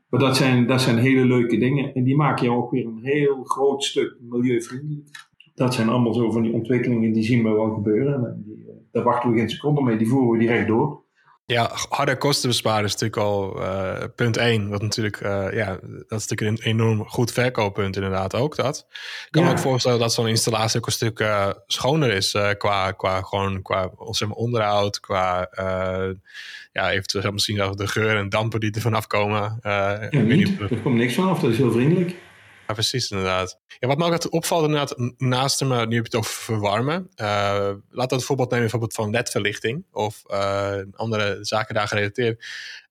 [0.09, 1.95] Maar dat zijn, dat zijn hele leuke dingen.
[1.95, 5.09] En die maken jou ook weer een heel groot stuk milieuvriendelijk.
[5.55, 8.27] Dat zijn allemaal zo van die ontwikkelingen die zien we wel gebeuren.
[8.27, 11.03] En die, daar wachten we geen seconde mee, die voeren we direct door.
[11.47, 14.69] Ja, harde kosten besparen is natuurlijk al uh, punt 1.
[14.69, 15.79] Wat natuurlijk, uh, ja,
[16.09, 18.87] dat is natuurlijk een enorm goed verkooppunt inderdaad ook dat.
[18.91, 22.93] Ik kan me ook voorstellen dat zo'n installatie ook een stuk uh, schoner is qua,
[22.93, 25.49] qua, gewoon, qua zeg maar, onderhoud, qua
[26.73, 29.59] ja, eventueel misschien zelfs de geur en dampen die er vanaf komen.
[29.63, 30.61] ja, niet.
[30.61, 32.17] er komt niks vanaf, dat is heel vriendelijk.
[32.67, 33.59] Ja, precies, inderdaad.
[33.79, 37.11] Ja, wat me ook opvalt, inderdaad, naast hem, nu heb je het over verwarmen.
[37.17, 37.27] Uh,
[37.91, 42.45] laten we het voorbeeld nemen bijvoorbeeld van ledverlichting of uh, andere zaken daar gerelateerd.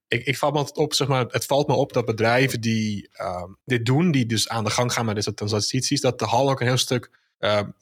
[0.08, 3.08] Ik, ik val me altijd op, zeg maar, het valt me op dat bedrijven die
[3.20, 6.50] uh, dit doen, die dus aan de gang gaan met deze transities, dat de hal
[6.50, 7.22] ook een heel stuk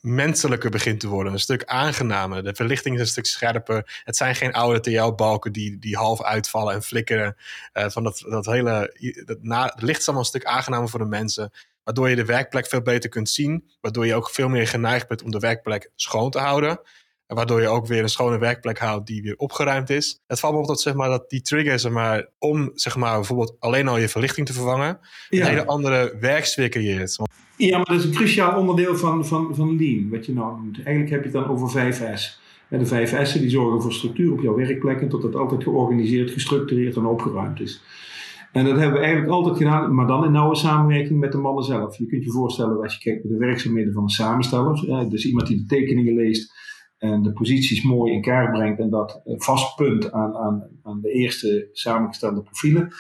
[0.01, 1.33] menselijker begint te worden.
[1.33, 2.45] Een stuk aangenamer.
[2.45, 4.03] De verlichting is een stuk scherper.
[4.05, 7.37] Het zijn geen oude TL-balken die, die half uitvallen en flikkeren.
[7.73, 9.39] Van dat, dat hele, dat
[9.73, 11.53] het licht is allemaal een stuk aangenamer voor de mensen.
[11.85, 13.65] Waardoor je de werkplek veel beter kunt zien.
[13.81, 16.81] Waardoor je ook veel meer geneigd bent om de werkplek schoon te houden.
[17.27, 20.21] En waardoor je ook weer een schone werkplek houdt die weer opgeruimd is.
[20.27, 23.17] Het valt me op dat, zeg maar, dat die trigger zeg maar, om zeg maar,
[23.17, 24.99] bijvoorbeeld alleen al je verlichting te vervangen.
[25.31, 27.19] Een hele andere werksfeer creëert.
[27.57, 30.77] Ja, maar dat is een cruciaal onderdeel van, van, van Lean, wat je nou noemt.
[30.77, 32.41] Eigenlijk heb je het dan over 5S.
[32.69, 35.63] En de 5 S'en die zorgen voor structuur op jouw werkplek en tot het altijd
[35.63, 37.83] georganiseerd, gestructureerd en opgeruimd is.
[38.53, 41.65] En dat hebben we eigenlijk altijd gedaan, maar dan in nauwe samenwerking met de mannen
[41.65, 41.99] zelf.
[41.99, 45.47] Je kunt je voorstellen als je kijkt naar de werkzaamheden van een samensteller, dus iemand
[45.47, 46.53] die de tekeningen leest
[46.99, 51.69] en de posities mooi in kaart brengt en dat vastpunt aan, aan, aan de eerste
[51.73, 52.93] samengestelde profielen.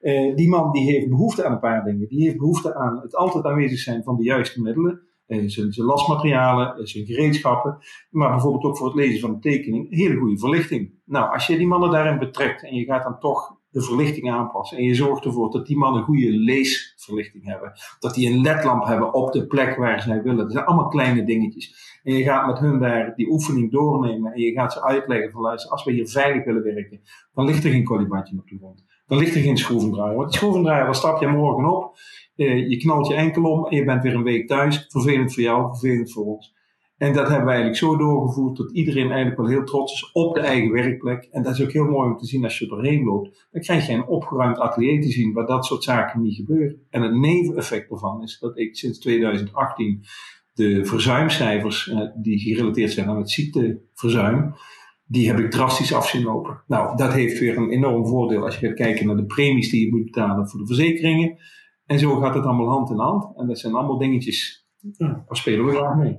[0.00, 2.08] Eh, die man die heeft behoefte aan een paar dingen.
[2.08, 5.00] Die heeft behoefte aan het altijd aanwezig zijn van de juiste middelen.
[5.26, 7.78] Eh, zijn, zijn lastmaterialen, eh, zijn gereedschappen.
[8.10, 9.90] Maar bijvoorbeeld ook voor het lezen van een tekening.
[9.90, 10.94] Hele goede verlichting.
[11.04, 14.78] Nou, als je die mannen daarin betrekt en je gaat dan toch de verlichting aanpassen.
[14.78, 17.72] En je zorgt ervoor dat die mannen goede leesverlichting hebben.
[17.98, 20.38] Dat die een ledlamp hebben op de plek waar zij willen.
[20.38, 22.00] Dat zijn allemaal kleine dingetjes.
[22.02, 24.32] En je gaat met hun daar die oefening doornemen.
[24.32, 27.00] En je gaat ze uitleggen van luister, als we hier veilig willen werken,
[27.34, 28.84] dan ligt er geen kolibandje op de grond.
[29.06, 30.16] Dan ligt er geen schroevendraaier.
[30.16, 31.98] Want schroevendraaier, daar stap je morgen op.
[32.36, 34.86] Eh, je knalt je enkel om en je bent weer een week thuis.
[34.88, 36.54] Vervelend voor jou, vervelend voor ons.
[36.96, 40.34] En dat hebben we eigenlijk zo doorgevoerd dat iedereen eigenlijk wel heel trots is op
[40.34, 41.28] de eigen werkplek.
[41.30, 43.46] En dat is ook heel mooi om te zien als je doorheen loopt.
[43.50, 46.86] Dan krijg je een opgeruimd atelier te zien waar dat soort zaken niet gebeuren.
[46.90, 50.04] En het neveneffect daarvan is dat ik sinds 2018
[50.54, 54.54] de verzuimcijfers eh, die gerelateerd zijn aan het ziekteverzuim,
[55.06, 56.62] die heb ik drastisch af zien lopen.
[56.66, 59.84] Nou, dat heeft weer een enorm voordeel als je gaat kijken naar de premies die
[59.84, 61.36] je moet betalen voor de verzekeringen.
[61.86, 63.36] En zo gaat het allemaal hand in hand.
[63.36, 66.18] En dat zijn allemaal dingetjes ja, daar spelen we graag mee.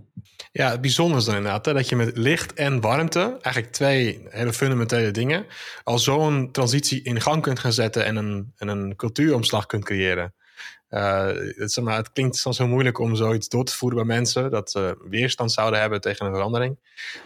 [0.52, 4.28] Ja, het bijzondere is dan inderdaad hè, dat je met licht en warmte, eigenlijk twee
[4.30, 5.46] hele fundamentele dingen,
[5.84, 10.34] al zo'n transitie in gang kunt gaan zetten en een, en een cultuuromslag kunt creëren.
[10.90, 11.26] Uh,
[11.56, 14.52] het, zeg maar, het klinkt soms heel moeilijk om zoiets door te voeren bij mensen,
[14.52, 16.80] dat ze weerstand zouden hebben tegen een verandering.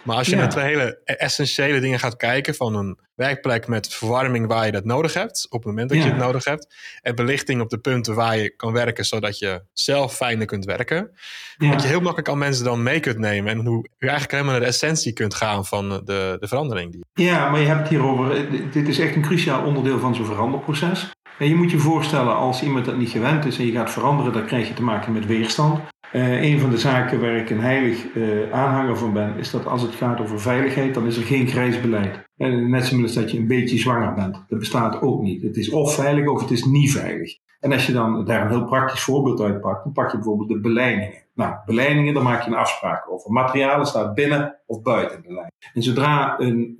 [0.03, 3.93] Maar als je naar twee hele e-, essentiële dingen gaat kijken, van een werkplek met
[3.93, 7.15] verwarming waar je dat nodig hebt, op het moment dat je het nodig hebt, en
[7.15, 11.11] belichting op de punten waar je kan werken, zodat je zelf fijner kunt werken,
[11.57, 11.71] ja.
[11.71, 14.51] dat je heel makkelijk al mensen dan mee kunt nemen en hoe je eigenlijk helemaal
[14.51, 16.91] naar de essentie kunt gaan van de, de verandering.
[16.91, 17.05] Die...
[17.13, 21.11] Ja, maar je hebt het hierover, dit is echt een cruciaal onderdeel van zo'n veranderproces.
[21.39, 24.33] En je moet je voorstellen, als iemand dat niet gewend is en je gaat veranderen,
[24.33, 25.79] dan krijg je te maken met weerstand.
[26.13, 29.65] Uh, een van de zaken waar ik een heilig uh, aanhanger van ben, is dat
[29.65, 32.29] als het gaat over veiligheid, dan is er geen grijs beleid.
[32.37, 34.43] En net zoals dat je een beetje zwanger bent.
[34.47, 35.41] Dat bestaat ook niet.
[35.41, 37.37] Het is of veilig of het is niet veilig.
[37.59, 40.49] En als je dan daar een heel praktisch voorbeeld uit pakt, dan pak je bijvoorbeeld
[40.49, 41.13] de beleidingen.
[41.33, 43.31] Nou, beleidingen, daar maak je een afspraak over.
[43.31, 45.51] Materialen staat binnen of buiten de lijn.
[45.73, 46.75] En zodra een,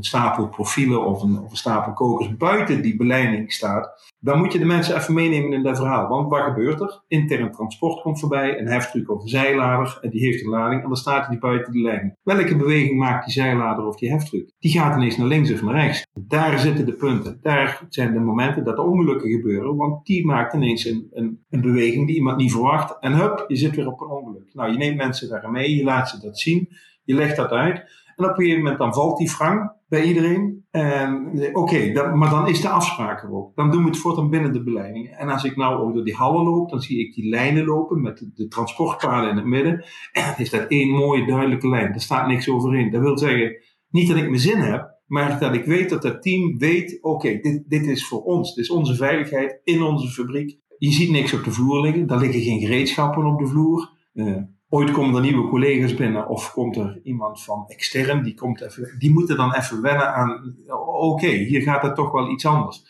[0.00, 4.64] stapel profielen of een, of stapel kokers buiten die beleiding staat, dan moet je de
[4.64, 6.08] mensen even meenemen in dat verhaal.
[6.08, 7.02] Want wat gebeurt er?
[7.08, 10.88] Intern transport komt voorbij, een heftruck of een zijlader, en die heeft een lading, en
[10.88, 12.16] dan staat hij buiten de lijn.
[12.22, 14.50] Welke beweging maakt die zijlader of die heftruck?
[14.58, 16.06] Die gaat ineens naar links of naar rechts.
[16.12, 17.38] Daar zitten de punten.
[17.42, 21.60] Daar zijn de momenten dat er ongelukken gebeuren, want die maakt ineens een, een, een
[21.60, 22.96] beweging die iemand niet verwacht.
[23.00, 24.54] En hup, je zit weer op een ongeluk.
[24.54, 26.68] Nou, je neemt mensen daar mee, je laat ze dat zien,
[27.04, 27.76] je legt dat uit.
[28.16, 30.64] En op een gegeven moment dan valt die frank bij iedereen.
[30.72, 33.54] Oké, okay, maar dan is de afspraak er ook.
[33.54, 35.16] Dan doen we het voortaan binnen de beleiding.
[35.16, 38.00] En als ik nou ook door die hallen loop, dan zie ik die lijnen lopen
[38.00, 39.84] met de, de transportpaden in het midden.
[40.12, 41.90] En dan is dat één mooie duidelijke lijn.
[41.90, 42.90] Daar staat niks overheen.
[42.90, 43.56] Dat wil zeggen,
[43.88, 47.38] niet dat ik mijn zin heb, maar dat ik weet dat het team weet, oké,
[47.40, 48.54] dit, dit is voor ons.
[48.54, 50.58] Dit is onze veiligheid in onze fabriek.
[50.84, 52.06] Je ziet niks op de vloer liggen.
[52.06, 53.90] Daar liggen geen gereedschappen op de vloer.
[54.14, 54.36] Uh,
[54.68, 58.94] ooit komen er nieuwe collega's binnen of komt er iemand van extern, die, komt even,
[58.98, 60.56] die moeten dan even wennen aan,
[60.86, 62.84] oké, hier gaat het toch wel iets anders.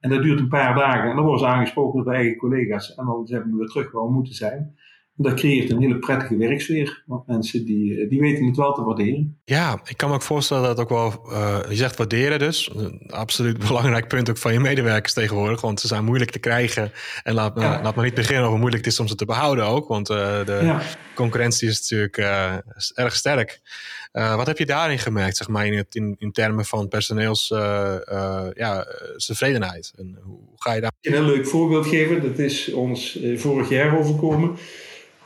[0.00, 2.94] En dat duurt een paar dagen en dan worden ze aangesproken door de eigen collega's
[2.94, 4.76] en dan zijn we weer terug waar we moeten zijn
[5.20, 7.02] dat creëert een hele prettige werksfeer.
[7.06, 9.38] Want mensen die, die weten het wel te waarderen.
[9.44, 12.70] Ja, ik kan me ook voorstellen dat ook wel, uh, je zegt waarderen dus.
[12.74, 15.60] Een absoluut belangrijk punt ook van je medewerkers tegenwoordig.
[15.60, 16.92] Want ze zijn moeilijk te krijgen.
[17.22, 17.82] En laat, ja.
[17.82, 19.88] laat maar niet beginnen over hoe moeilijk het is om ze te behouden ook.
[19.88, 20.82] Want uh, de ja.
[21.14, 22.54] concurrentie is natuurlijk uh,
[22.94, 23.60] erg sterk.
[24.12, 27.48] wat heb je daarin gemerkt, zeg maar, in, in, in termen van personeels
[28.54, 29.92] ja, tevredenheid?
[29.96, 30.92] En hoe ga je daar...
[31.00, 32.22] Ik een leuk voorbeeld geven.
[32.22, 34.56] Dat is ons vorig jaar overkomen.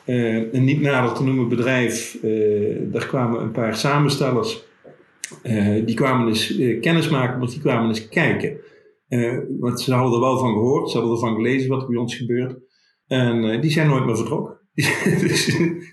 [0.07, 4.65] Uh, een niet nader te noemen bedrijf, uh, daar kwamen een paar samenstellers.
[5.43, 8.57] Uh, die kwamen eens kennis maken, want die kwamen eens kijken.
[9.59, 12.17] want ze hadden er wel van gehoord, ze hadden ervan gelezen wat er bij ons
[12.17, 12.57] gebeurt.
[13.07, 14.61] En die zijn nooit meer vertrokken.
[15.27, 15.45] dus,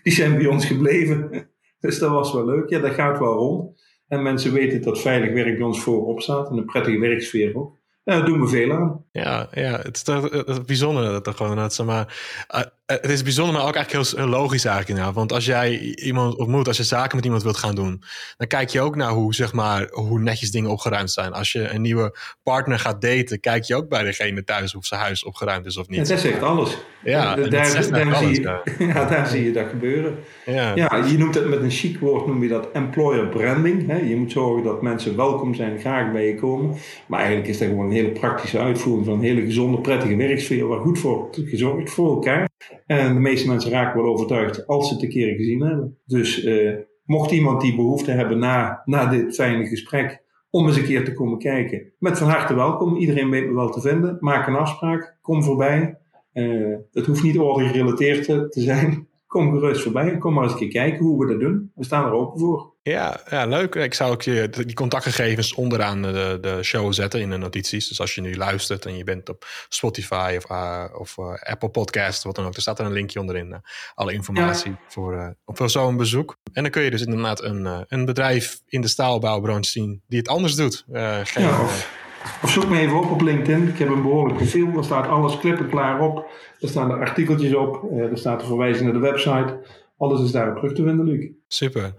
[0.03, 1.49] die zijn bij ons gebleven.
[1.79, 2.69] dus dat was wel leuk.
[2.69, 3.81] Ja, dat gaat wel rond.
[4.07, 7.77] En mensen weten dat veilig werk bij ons voorop staat en een prettige werksfeer ook.
[8.03, 9.05] Daar doen we veel aan.
[9.11, 13.53] Ja, ja het is toch bijzonder dat er gewoon dat, maar, eh, het is bijzonder,
[13.53, 15.01] maar ook eigenlijk heel, logisch eigenlijk.
[15.01, 15.13] Nou.
[15.13, 18.03] Want als jij iemand ontmoet, als je zaken met iemand wilt gaan doen,
[18.37, 21.33] dan kijk je ook naar hoe, zeg maar, hoe netjes dingen opgeruimd zijn.
[21.33, 25.01] Als je een nieuwe partner gaat daten, kijk je ook bij degene thuis of zijn
[25.01, 26.07] huis opgeruimd is of niet.
[26.07, 26.77] Dat zegt alles.
[27.03, 28.61] Ja, daar, daar, zie je,
[28.93, 29.05] ja.
[29.05, 30.19] daar zie je dat gebeuren.
[30.45, 30.75] Ja.
[30.75, 33.87] ja, je noemt het met een chic woord, noem je dat employer branding.
[33.87, 33.97] Hè?
[33.97, 36.75] Je moet zorgen dat mensen welkom zijn, graag bij je komen.
[37.07, 40.67] Maar eigenlijk is dat gewoon een hele praktische uitvoering van een hele gezonde, prettige werksfeer,
[40.67, 42.48] waar goed voor gezorgd voor elkaar.
[42.85, 45.97] En de meeste mensen raken wel overtuigd als ze het een keer gezien hebben.
[46.05, 50.83] Dus uh, mocht iemand die behoefte hebben na, na dit fijne gesprek om eens een
[50.83, 52.97] keer te komen kijken, met van harte welkom.
[52.97, 54.17] Iedereen weet me wel te vinden.
[54.19, 55.97] Maak een afspraak, kom voorbij.
[56.33, 60.17] Uh, het hoeft niet orde gerelateerd te zijn kom gerust voorbij.
[60.17, 61.71] Kom maar eens een keer kijken hoe we dat doen.
[61.75, 62.73] We staan er open voor.
[62.81, 63.75] Ja, ja leuk.
[63.75, 67.87] Ik zou ook je die contactgegevens onderaan de, de show zetten in de notities.
[67.87, 71.69] Dus als je nu luistert en je bent op Spotify of, uh, of uh, Apple
[71.69, 73.47] Podcast, wat dan ook, er staat er een linkje onderin.
[73.47, 73.57] Uh,
[73.93, 76.37] alle informatie voor, voor zo'n bezoek.
[76.53, 80.27] En dan kun je dus inderdaad een, een bedrijf in de staalbouwbranche zien die het
[80.27, 80.85] anders doet.
[81.23, 82.08] geen, ja, of
[82.45, 83.67] zoek me even op op LinkedIn.
[83.67, 84.71] Ik heb een behoorlijk profiel.
[84.71, 86.29] Daar staat alles klippen klaar op.
[86.59, 87.89] Er staan de artikeltjes op.
[87.91, 89.59] Uh, er staat de verwijzing naar de website.
[89.97, 91.29] Alles is daarop terug te vinden, Luc.
[91.47, 91.93] Super.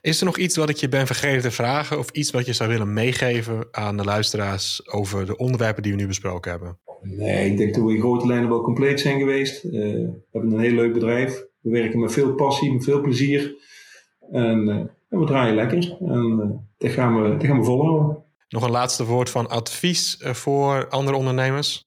[0.00, 1.98] Is er nog iets wat ik je ben vergeten te vragen?
[1.98, 5.98] Of iets wat je zou willen meegeven aan de luisteraars over de onderwerpen die we
[5.98, 6.78] nu besproken hebben?
[7.02, 9.64] Nee, ik denk dat we in grote lijnen wel compleet zijn geweest.
[9.64, 11.44] Uh, we hebben een heel leuk bedrijf.
[11.60, 13.54] We werken met veel passie, met veel plezier.
[14.32, 14.74] En, uh,
[15.08, 15.96] en we draaien lekker.
[16.00, 18.23] En dat, gaan we, dat gaan we volhouden.
[18.54, 21.84] Nog een laatste woord van advies eh, voor andere ondernemers.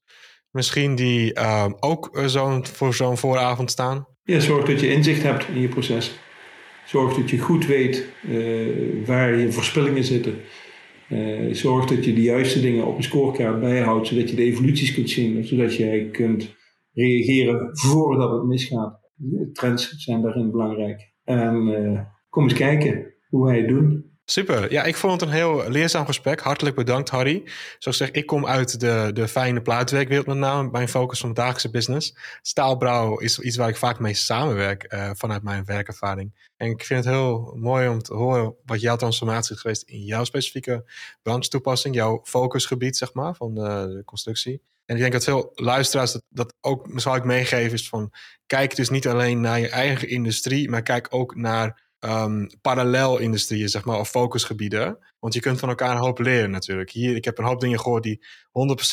[0.51, 4.07] Misschien die ehm, ook eh, zo voor zo'n vooravond staan.
[4.24, 6.20] Zorg dat je inzicht hebt in je proces.
[6.86, 10.36] Zorg dat je goed weet uh, waar je verspillingen zitten.
[11.51, 15.09] zorg dat je de juiste dingen op een scorekaart bijhoudt, zodat je de evoluties kunt
[15.09, 16.55] zien, zodat jij kunt
[16.93, 18.99] reageren voordat het misgaat.
[19.53, 21.13] Trends zijn daarin belangrijk.
[21.24, 24.07] En kom eens kijken hoe wij het doen.
[24.30, 24.72] Super.
[24.72, 26.40] Ja, ik vond het een heel leerzaam gesprek.
[26.40, 27.44] Hartelijk bedankt, Harry.
[27.80, 30.70] Zoals ik zeg, ik kom uit de, de fijne plaatwerkwereld met name.
[30.70, 32.16] Mijn focus van dagelijkse business.
[32.42, 36.50] Staalbrouw is iets waar ik vaak mee samenwerk uh, vanuit mijn werkervaring.
[36.58, 40.04] En ik vind het heel mooi om te horen wat jouw transformatie is geweest in
[40.04, 41.96] jouw specifieke branche toepassing.
[41.96, 44.62] Jouw focusgebied, zeg maar, van de, de constructie.
[44.86, 48.14] En ik denk dat veel luisteraars dat, dat ook, zal ik meegeven, is van
[48.46, 53.86] kijk dus niet alleen naar je eigen industrie, maar kijk ook naar um, parallel-industrieën, zeg
[53.86, 54.97] maar, of focusgebieden.
[55.20, 56.91] Want je kunt van elkaar een hoop leren natuurlijk.
[56.91, 58.26] Hier, ik heb een hoop dingen gehoord die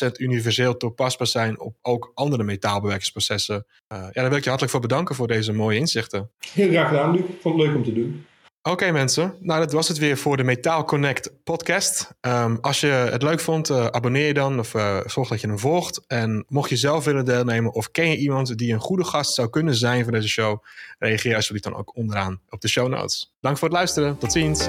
[0.07, 3.65] 100% universeel toepasbaar zijn op ook andere metaalbewerkingsprocessen.
[3.93, 6.31] Uh, ja, daar wil ik je hartelijk voor bedanken voor deze mooie inzichten.
[6.53, 7.23] Heel graag gedaan, Luc.
[7.41, 8.25] Vond het leuk om te doen.
[8.69, 12.13] Oké mensen, nou dat was het weer voor de Metaal Connect podcast.
[12.21, 15.47] Um, als je het leuk vond, uh, abonneer je dan of uh, zorg dat je
[15.47, 16.01] hem volgt.
[16.07, 19.49] En mocht je zelf willen deelnemen of ken je iemand die een goede gast zou
[19.49, 20.63] kunnen zijn voor deze show,
[20.99, 23.33] reageer alsjeblieft dan ook onderaan op de show notes.
[23.41, 24.67] Dank voor het luisteren, tot ziens.